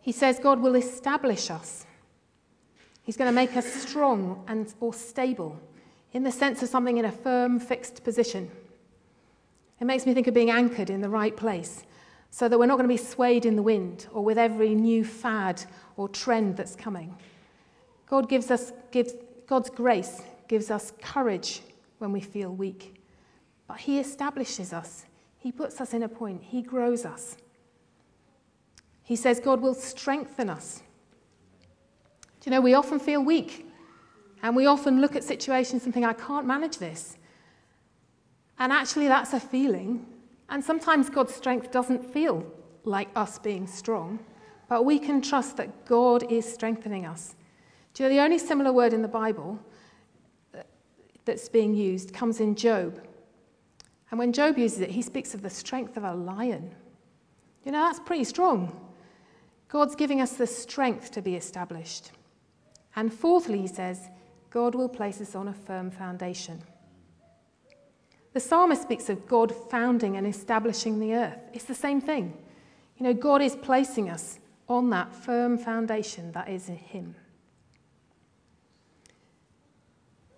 He 0.00 0.12
says 0.12 0.38
God 0.38 0.60
will 0.60 0.74
establish 0.74 1.50
us. 1.50 1.86
He's 3.02 3.16
going 3.16 3.28
to 3.28 3.34
make 3.34 3.56
us 3.56 3.66
strong 3.66 4.44
and 4.48 4.72
or 4.80 4.92
stable 4.92 5.60
in 6.12 6.22
the 6.22 6.32
sense 6.32 6.62
of 6.62 6.68
something 6.68 6.96
in 6.96 7.04
a 7.04 7.12
firm, 7.12 7.60
fixed 7.60 8.02
position. 8.02 8.50
It 9.80 9.84
makes 9.84 10.06
me 10.06 10.14
think 10.14 10.26
of 10.26 10.34
being 10.34 10.50
anchored 10.50 10.90
in 10.90 11.00
the 11.00 11.08
right 11.08 11.36
place 11.36 11.84
so 12.30 12.48
that 12.48 12.58
we're 12.58 12.66
not 12.66 12.76
going 12.76 12.88
to 12.88 12.94
be 12.94 12.96
swayed 12.96 13.46
in 13.46 13.56
the 13.56 13.62
wind 13.62 14.06
or 14.12 14.24
with 14.24 14.38
every 14.38 14.74
new 14.74 15.04
fad 15.04 15.64
or 15.96 16.08
trend 16.08 16.56
that's 16.56 16.76
coming. 16.76 17.16
God 18.06 18.28
gives 18.28 18.50
us, 18.50 18.72
gives, 18.90 19.14
God's 19.46 19.70
grace 19.70 20.22
gives 20.46 20.70
us 20.70 20.92
courage 21.02 21.62
when 21.98 22.12
we 22.12 22.20
feel 22.20 22.50
weak. 22.50 23.02
But 23.66 23.78
He 23.78 23.98
establishes 23.98 24.72
us, 24.72 25.04
He 25.38 25.52
puts 25.52 25.80
us 25.80 25.94
in 25.94 26.02
a 26.02 26.08
point, 26.08 26.42
He 26.42 26.62
grows 26.62 27.04
us. 27.04 27.36
He 29.02 29.16
says 29.16 29.40
God 29.40 29.60
will 29.60 29.74
strengthen 29.74 30.50
us. 30.50 30.82
Do 32.40 32.50
you 32.50 32.50
know, 32.50 32.60
we 32.60 32.74
often 32.74 32.98
feel 32.98 33.22
weak 33.22 33.66
and 34.42 34.54
we 34.54 34.66
often 34.66 35.00
look 35.00 35.16
at 35.16 35.24
situations 35.24 35.84
and 35.84 35.94
think, 35.94 36.06
I 36.06 36.12
can't 36.12 36.46
manage 36.46 36.78
this. 36.78 37.16
And 38.58 38.72
actually, 38.72 39.08
that's 39.08 39.32
a 39.32 39.40
feeling 39.40 40.06
and 40.48 40.64
sometimes 40.64 41.10
God's 41.10 41.34
strength 41.34 41.70
doesn't 41.70 42.12
feel 42.12 42.46
like 42.84 43.08
us 43.14 43.38
being 43.38 43.66
strong, 43.66 44.18
but 44.68 44.84
we 44.84 44.98
can 44.98 45.20
trust 45.20 45.56
that 45.58 45.84
God 45.84 46.30
is 46.30 46.50
strengthening 46.50 47.04
us. 47.04 47.36
Do 47.92 48.02
you 48.02 48.08
know 48.08 48.14
the 48.14 48.22
only 48.22 48.38
similar 48.38 48.72
word 48.72 48.92
in 48.92 49.02
the 49.02 49.08
Bible 49.08 49.58
that's 51.24 51.48
being 51.48 51.74
used 51.74 52.14
comes 52.14 52.40
in 52.40 52.54
Job? 52.54 53.02
And 54.10 54.18
when 54.18 54.32
Job 54.32 54.56
uses 54.56 54.80
it, 54.80 54.90
he 54.90 55.02
speaks 55.02 55.34
of 55.34 55.42
the 55.42 55.50
strength 55.50 55.96
of 55.98 56.04
a 56.04 56.14
lion. 56.14 56.74
You 57.64 57.72
know, 57.72 57.80
that's 57.80 58.00
pretty 58.00 58.24
strong. 58.24 58.80
God's 59.68 59.94
giving 59.94 60.22
us 60.22 60.32
the 60.32 60.46
strength 60.46 61.10
to 61.12 61.20
be 61.20 61.36
established. 61.36 62.12
And 62.96 63.12
fourthly, 63.12 63.60
he 63.60 63.66
says, 63.66 64.08
God 64.48 64.74
will 64.74 64.88
place 64.88 65.20
us 65.20 65.34
on 65.34 65.48
a 65.48 65.52
firm 65.52 65.90
foundation. 65.90 66.62
The 68.38 68.44
psalmist 68.44 68.82
speaks 68.82 69.08
of 69.08 69.26
God 69.26 69.52
founding 69.68 70.16
and 70.16 70.24
establishing 70.24 71.00
the 71.00 71.12
earth. 71.12 71.40
It's 71.52 71.64
the 71.64 71.74
same 71.74 72.00
thing. 72.00 72.32
You 72.96 73.02
know, 73.02 73.12
God 73.12 73.42
is 73.42 73.56
placing 73.56 74.08
us 74.08 74.38
on 74.68 74.90
that 74.90 75.12
firm 75.12 75.58
foundation 75.58 76.30
that 76.30 76.48
is 76.48 76.68
in 76.68 76.76
Him. 76.76 77.16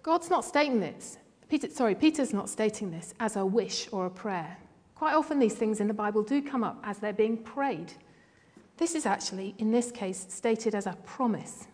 God's 0.02 0.30
not 0.30 0.46
stating 0.46 0.80
this. 0.80 1.18
Peter, 1.50 1.68
sorry, 1.68 1.94
Peter's 1.94 2.32
not 2.32 2.48
stating 2.48 2.90
this 2.90 3.12
as 3.20 3.36
a 3.36 3.44
wish 3.44 3.86
or 3.92 4.06
a 4.06 4.10
prayer. 4.10 4.56
Quite 4.94 5.12
often, 5.12 5.38
these 5.38 5.56
things 5.56 5.78
in 5.78 5.86
the 5.86 5.92
Bible 5.92 6.22
do 6.22 6.40
come 6.40 6.64
up 6.64 6.80
as 6.82 7.00
they're 7.00 7.12
being 7.12 7.36
prayed. 7.36 7.92
This 8.78 8.94
is 8.94 9.04
actually, 9.04 9.54
in 9.58 9.72
this 9.72 9.92
case, 9.92 10.24
stated 10.30 10.74
as 10.74 10.86
a 10.86 10.96
promise 11.04 11.66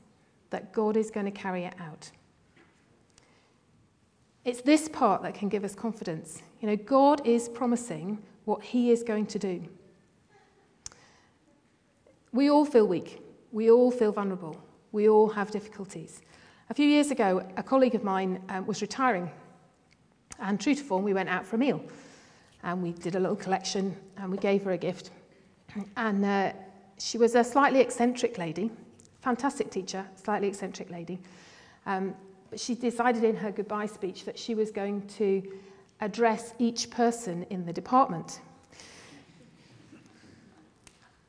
that 0.51 0.73
God 0.73 0.97
is 0.97 1.09
going 1.09 1.27
to 1.27 1.31
carry 1.31 1.67
it 1.67 1.75
out. 1.79 2.11
It's 4.47 4.61
this 4.61 4.89
part 4.89 5.23
that 5.23 5.35
can 5.35 5.49
give 5.49 5.65
us 5.65 5.75
confidence. 5.75 6.41
You 6.61 6.69
know, 6.69 6.77
God 6.77 7.27
is 7.27 7.49
promising 7.49 8.23
what 8.45 8.63
He 8.63 8.93
is 8.93 9.03
going 9.03 9.27
to 9.27 9.41
do. 9.41 9.65
We 12.33 12.49
all 12.49 12.65
feel 12.65 12.87
weak. 12.87 13.21
We 13.51 13.73
all 13.73 13.91
feel 13.91 14.13
vulnerable. 14.13 14.57
We 14.93 15.09
all 15.09 15.29
have 15.31 15.51
difficulties. 15.51 16.23
A 16.71 16.75
few 16.75 16.87
years 16.87 17.11
ago, 17.11 17.45
a 17.57 17.63
colleague 17.63 17.97
of 17.97 18.05
mine 18.05 18.41
um, 18.49 18.67
was 18.67 18.81
retiring, 18.83 19.29
and 20.39 20.61
true 20.61 20.77
to 20.77 20.83
form, 20.83 21.03
we 21.03 21.13
went 21.13 21.29
out 21.29 21.45
for 21.45 21.57
a 21.57 21.59
meal. 21.59 21.83
And 22.63 22.81
we 22.85 22.93
did 22.93 23.17
a 23.17 23.21
little 23.21 23.35
collection, 23.35 23.97
and 24.17 24.31
we 24.31 24.39
gave 24.39 24.63
her 24.63 24.71
a 24.71 24.79
gift. 24.79 25.11
And 25.97 26.25
uh, 26.25 26.53
she 26.99 27.19
was 27.19 27.35
a 27.35 27.43
slightly 27.43 27.81
eccentric 27.81 28.39
lady, 28.39 28.71
fantastic 29.23 29.73
teacher, 29.73 30.07
slightly 30.15 30.47
eccentric 30.47 30.89
lady. 30.89 31.19
Um, 31.85 32.15
she 32.57 32.75
decided 32.75 33.25
in 33.25 33.37
her 33.37 33.51
goodbye 33.51 33.87
speech 33.87 34.25
that 34.25 34.39
she 34.39 34.55
was 34.55 34.71
going 34.71 35.07
to 35.09 35.43
address 36.01 36.55
each 36.59 36.91
person 36.91 37.45
in 37.51 37.65
the 37.65 37.73
department. 37.73 38.41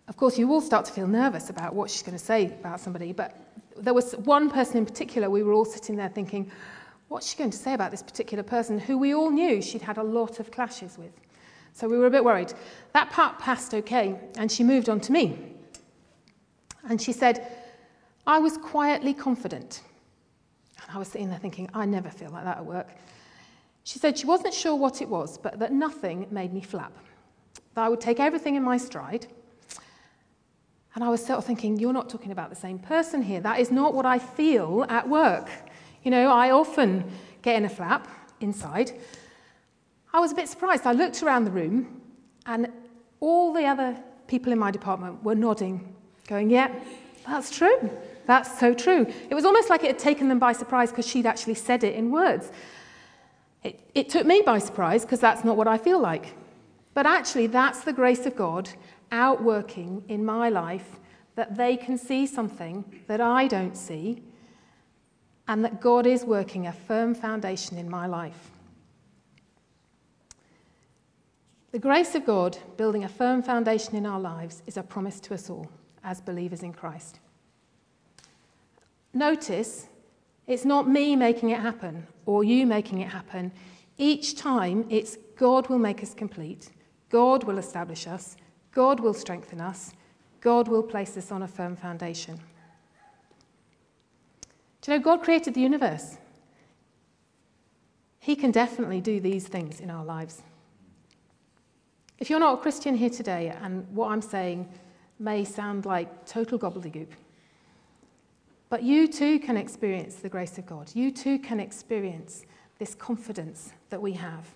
Of 0.07 0.17
course, 0.17 0.37
you 0.37 0.51
all 0.51 0.61
start 0.61 0.85
to 0.85 0.91
feel 0.91 1.07
nervous 1.07 1.49
about 1.49 1.75
what 1.75 1.89
she's 1.89 2.01
going 2.01 2.17
to 2.17 2.23
say 2.23 2.45
about 2.45 2.79
somebody, 2.79 3.11
but 3.11 3.35
there 3.77 3.93
was 3.93 4.13
one 4.13 4.49
person 4.49 4.77
in 4.77 4.85
particular, 4.85 5.29
we 5.29 5.43
were 5.43 5.53
all 5.53 5.65
sitting 5.65 5.95
there 5.95 6.09
thinking, 6.09 6.49
what's 7.09 7.29
she 7.29 7.37
going 7.37 7.51
to 7.51 7.57
say 7.57 7.73
about 7.73 7.91
this 7.91 8.03
particular 8.03 8.43
person 8.43 8.79
who 8.79 8.97
we 8.97 9.13
all 9.13 9.29
knew 9.29 9.61
she'd 9.61 9.81
had 9.81 9.97
a 9.97 10.03
lot 10.03 10.39
of 10.39 10.51
clashes 10.51 10.97
with? 10.97 11.11
So 11.73 11.87
we 11.87 11.97
were 11.97 12.07
a 12.07 12.11
bit 12.11 12.23
worried. 12.23 12.53
That 12.93 13.11
part 13.11 13.37
passed 13.37 13.73
okay, 13.73 14.19
and 14.37 14.51
she 14.51 14.63
moved 14.63 14.89
on 14.89 14.99
to 15.01 15.11
me. 15.11 15.37
And 16.89 17.01
she 17.01 17.11
said, 17.11 17.51
I 18.25 18.39
was 18.39 18.57
quietly 18.57 19.13
confident. 19.13 19.81
I 20.93 20.97
was 20.97 21.07
sitting 21.07 21.29
there 21.29 21.39
thinking, 21.39 21.69
I 21.73 21.85
never 21.85 22.09
feel 22.09 22.29
like 22.29 22.43
that 22.43 22.57
at 22.57 22.65
work. 22.65 22.87
She 23.83 23.99
said 23.99 24.17
she 24.17 24.25
wasn't 24.25 24.53
sure 24.53 24.75
what 24.75 25.01
it 25.01 25.09
was, 25.09 25.37
but 25.37 25.59
that 25.59 25.71
nothing 25.71 26.27
made 26.31 26.53
me 26.53 26.61
flap. 26.61 26.93
That 27.73 27.85
I 27.85 27.89
would 27.89 28.01
take 28.01 28.19
everything 28.19 28.55
in 28.55 28.63
my 28.63 28.77
stride. 28.77 29.27
And 30.95 31.03
I 31.03 31.09
was 31.09 31.25
sort 31.25 31.37
of 31.37 31.45
thinking, 31.45 31.77
you're 31.77 31.93
not 31.93 32.09
talking 32.09 32.31
about 32.31 32.49
the 32.49 32.55
same 32.55 32.79
person 32.79 33.21
here. 33.21 33.39
That 33.39 33.59
is 33.59 33.71
not 33.71 33.93
what 33.93 34.05
I 34.05 34.19
feel 34.19 34.85
at 34.89 35.07
work. 35.07 35.49
You 36.03 36.11
know, 36.11 36.31
I 36.31 36.51
often 36.51 37.09
get 37.41 37.55
in 37.55 37.65
a 37.65 37.69
flap 37.69 38.07
inside. 38.39 38.91
I 40.11 40.19
was 40.19 40.31
a 40.31 40.35
bit 40.35 40.49
surprised. 40.49 40.85
I 40.85 40.93
looked 40.93 41.21
around 41.21 41.45
the 41.45 41.51
room, 41.51 42.01
and 42.45 42.71
all 43.19 43.53
the 43.53 43.65
other 43.65 44.01
people 44.27 44.51
in 44.51 44.59
my 44.59 44.71
department 44.71 45.23
were 45.23 45.35
nodding, 45.35 45.95
going, 46.27 46.49
Yeah, 46.49 46.73
that's 47.27 47.55
true. 47.55 47.91
That's 48.27 48.59
so 48.59 48.73
true. 48.73 49.07
It 49.29 49.33
was 49.33 49.45
almost 49.45 49.69
like 49.69 49.83
it 49.83 49.87
had 49.87 49.99
taken 49.99 50.27
them 50.27 50.37
by 50.37 50.51
surprise 50.51 50.91
because 50.91 51.07
she'd 51.07 51.25
actually 51.25 51.55
said 51.55 51.83
it 51.83 51.95
in 51.95 52.11
words. 52.11 52.51
It, 53.63 53.79
it 53.95 54.09
took 54.09 54.27
me 54.27 54.43
by 54.45 54.59
surprise 54.59 55.03
because 55.03 55.21
that's 55.21 55.43
not 55.43 55.57
what 55.57 55.67
I 55.67 55.77
feel 55.77 55.99
like. 55.99 56.35
But 56.93 57.05
actually, 57.05 57.47
that's 57.47 57.81
the 57.81 57.93
grace 57.93 58.25
of 58.25 58.35
God 58.35 58.69
outworking 59.11 60.03
in 60.09 60.25
my 60.25 60.49
life 60.49 60.99
that 61.35 61.55
they 61.55 61.77
can 61.77 61.97
see 61.97 62.27
something 62.27 62.83
that 63.07 63.21
I 63.21 63.47
don't 63.47 63.77
see 63.77 64.23
and 65.47 65.63
that 65.63 65.79
God 65.79 66.05
is 66.05 66.25
working 66.25 66.67
a 66.67 66.73
firm 66.73 67.15
foundation 67.15 67.77
in 67.77 67.89
my 67.89 68.07
life. 68.07 68.51
The 71.71 71.79
grace 71.79 72.15
of 72.15 72.25
God 72.25 72.57
building 72.75 73.03
a 73.03 73.09
firm 73.09 73.41
foundation 73.41 73.95
in 73.95 74.05
our 74.05 74.19
lives 74.19 74.63
is 74.65 74.77
a 74.77 74.83
promise 74.83 75.19
to 75.21 75.33
us 75.33 75.49
all 75.49 75.69
as 76.03 76.19
believers 76.19 76.63
in 76.63 76.73
Christ. 76.73 77.19
Notice, 79.17 79.87
it's 80.45 80.63
not 80.63 80.87
me 80.87 81.15
making 81.15 81.49
it 81.49 81.59
happen 81.59 82.05
or 82.27 82.43
you 82.43 82.67
making 82.67 82.99
it 82.99 83.09
happen. 83.09 83.51
Each 83.97 84.37
time, 84.37 84.85
it's 84.91 85.17
God 85.35 85.69
will 85.69 85.79
make 85.79 86.03
us 86.03 86.13
complete, 86.13 86.69
God 87.09 87.43
will 87.43 87.57
establish 87.57 88.05
us, 88.05 88.37
God 88.71 88.99
will 88.99 89.15
strengthen 89.15 89.59
us, 89.59 89.91
God 90.39 90.67
will 90.67 90.83
place 90.83 91.17
us 91.17 91.31
on 91.31 91.41
a 91.41 91.47
firm 91.47 91.75
foundation. 91.75 92.39
Do 94.81 94.91
you 94.91 94.99
know, 94.99 95.03
God 95.03 95.23
created 95.23 95.55
the 95.55 95.61
universe. 95.61 96.17
He 98.19 98.35
can 98.35 98.51
definitely 98.51 99.01
do 99.01 99.19
these 99.19 99.47
things 99.47 99.79
in 99.79 99.89
our 99.89 100.05
lives. 100.05 100.43
If 102.19 102.29
you're 102.29 102.39
not 102.39 102.59
a 102.59 102.61
Christian 102.61 102.93
here 102.93 103.09
today, 103.09 103.51
and 103.63 103.87
what 103.95 104.11
I'm 104.11 104.21
saying 104.21 104.69
may 105.17 105.43
sound 105.43 105.87
like 105.87 106.27
total 106.27 106.59
gobbledygook, 106.59 107.13
but 108.69 108.83
you 108.83 109.07
too 109.07 109.39
can 109.39 109.57
experience 109.57 110.15
the 110.15 110.29
grace 110.29 110.57
of 110.57 110.65
God. 110.65 110.91
You 110.93 111.11
too 111.11 111.39
can 111.39 111.59
experience 111.59 112.45
this 112.79 112.93
confidence 112.93 113.73
that 113.89 114.01
we 114.01 114.13
have. 114.13 114.47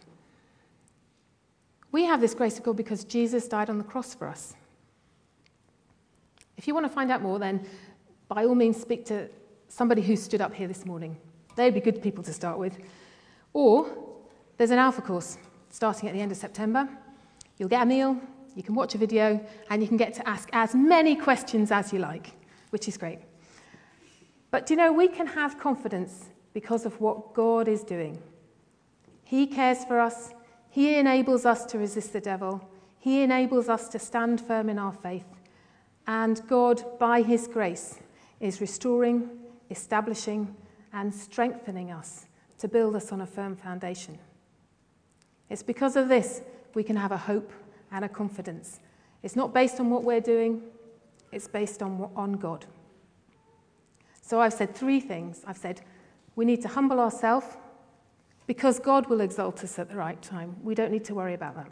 We 1.92 2.06
have 2.06 2.22
this 2.22 2.34
grace 2.34 2.58
of 2.58 2.64
God 2.64 2.78
because 2.78 3.04
Jesus 3.04 3.48
died 3.48 3.70
on 3.70 3.78
the 3.78 3.84
cross 3.84 4.14
for 4.14 4.28
us. 4.28 4.56
If 6.58 6.68
you 6.68 6.74
want 6.74 6.86
to 6.86 6.92
find 6.92 7.12
out 7.12 7.22
more, 7.22 7.40
then 7.40 7.66
by 8.28 8.46
all 8.46 8.56
means 8.56 8.80
speak 8.80 9.06
to 9.06 9.28
somebody 9.68 10.02
who 10.02 10.16
stood 10.16 10.42
up 10.42 10.54
here 10.54 10.68
this 10.68 10.86
morning. 10.86 11.18
They'd 11.56 11.74
be 11.74 11.82
good 11.82 12.02
people 12.02 12.24
to 12.24 12.34
start 12.34 12.60
with. 12.60 12.78
Or 13.54 13.90
there's 14.58 14.72
an 14.72 14.78
Alpha 14.78 15.02
course 15.02 15.38
starting 15.70 16.08
at 16.08 16.14
the 16.14 16.22
end 16.22 16.32
of 16.32 16.38
September. 16.38 16.88
You'll 17.58 17.70
get 17.70 17.84
a 17.84 17.86
meal, 17.86 18.20
you 18.56 18.64
can 18.64 18.76
watch 18.76 18.96
a 18.96 18.98
video, 18.98 19.46
and 19.70 19.82
you 19.82 19.88
can 19.88 19.98
get 19.98 20.14
to 20.16 20.28
ask 20.28 20.50
as 20.54 20.76
many 20.76 21.16
questions 21.16 21.72
as 21.72 21.92
you 21.92 22.00
like, 22.00 22.32
which 22.70 22.88
is 22.88 22.98
great. 22.98 23.20
But 24.52 24.66
do 24.66 24.74
you 24.74 24.78
know, 24.78 24.92
we 24.92 25.08
can 25.08 25.28
have 25.28 25.58
confidence 25.58 26.26
because 26.54 26.86
of 26.86 27.00
what 27.00 27.34
God 27.34 27.68
is 27.70 27.84
doing. 27.84 28.22
He 29.24 29.48
cares 29.48 29.86
for 29.86 30.00
us, 30.00 30.34
He 30.70 30.96
enables 30.96 31.46
us 31.46 31.66
to 31.68 31.78
resist 31.78 32.12
the 32.12 32.20
devil, 32.20 32.70
He 33.00 33.22
enables 33.22 33.70
us 33.70 33.88
to 33.90 34.00
stand 34.00 34.42
firm 34.42 34.70
in 34.70 34.78
our 34.78 34.92
faith. 34.92 35.26
And 36.06 36.42
God, 36.48 36.84
by 37.00 37.22
His 37.22 37.48
grace, 37.48 38.00
is 38.42 38.60
restoring, 38.60 39.30
establishing, 39.70 40.54
and 40.92 41.14
strengthening 41.14 41.92
us 41.92 42.26
to 42.58 42.68
build 42.68 42.96
us 42.98 43.14
on 43.14 43.22
a 43.22 43.26
firm 43.26 43.56
foundation. 43.56 44.18
It's 45.50 45.64
because 45.64 45.96
of 45.96 46.10
this 46.10 46.42
we 46.74 46.84
can 46.84 46.98
have 46.98 47.12
a 47.12 47.18
hope 47.18 47.52
and 47.92 48.04
a 48.04 48.10
confidence. 48.10 48.80
It's 49.24 49.36
not 49.36 49.54
based 49.54 49.80
on 49.80 49.90
what 49.90 50.04
we're 50.04 50.22
doing, 50.22 50.62
it's 51.32 51.48
based 51.48 51.82
on, 51.82 52.10
on 52.16 52.34
God. 52.34 52.66
So 54.32 54.40
I've 54.40 54.54
said 54.54 54.74
three 54.74 55.02
things. 55.02 55.44
I've 55.46 55.58
said 55.58 55.82
we 56.38 56.46
need 56.46 56.62
to 56.62 56.70
humble 56.70 57.02
ourselves 57.02 57.46
because 58.48 58.80
God 58.80 59.08
will 59.08 59.20
exalt 59.20 59.62
us 59.62 59.78
at 59.78 59.90
the 59.90 59.98
right 59.98 60.22
time. 60.22 60.56
We 60.64 60.74
don't 60.74 60.90
need 60.90 61.04
to 61.04 61.14
worry 61.14 61.34
about 61.34 61.56
that. 61.56 61.70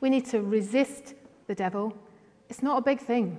We 0.00 0.10
need 0.10 0.26
to 0.26 0.42
resist 0.42 1.14
the 1.46 1.54
devil. 1.54 1.96
It's 2.50 2.62
not 2.62 2.76
a 2.76 2.82
big 2.82 3.00
thing, 3.00 3.38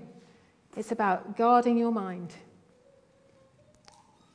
it's 0.75 0.91
about 0.91 1.37
guarding 1.37 1.77
your 1.77 1.91
mind. 1.91 2.33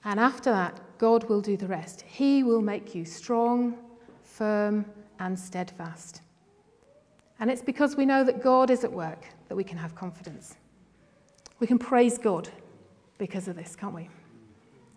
And 0.04 0.20
after 0.20 0.52
that, 0.52 0.78
God 0.98 1.24
will 1.24 1.40
do 1.40 1.56
the 1.56 1.66
rest. 1.66 2.02
He 2.02 2.44
will 2.44 2.62
make 2.62 2.94
you 2.94 3.04
strong, 3.04 3.76
firm, 4.22 4.86
and 5.18 5.36
steadfast. 5.36 6.20
And 7.40 7.50
it's 7.50 7.60
because 7.60 7.96
we 7.96 8.06
know 8.06 8.22
that 8.22 8.40
God 8.40 8.70
is 8.70 8.84
at 8.84 8.92
work 8.92 9.26
that 9.48 9.56
we 9.56 9.64
can 9.64 9.78
have 9.78 9.96
confidence. 9.96 10.58
We 11.58 11.66
can 11.66 11.80
praise 11.80 12.18
God 12.18 12.48
because 13.18 13.48
of 13.48 13.56
this, 13.56 13.76
can't 13.76 13.94
we? 13.94 14.08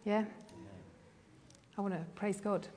Yeah? 0.06 0.26
I 1.78 1.82
want 1.82 1.94
to 1.94 2.02
praise 2.16 2.40
God. 2.40 2.68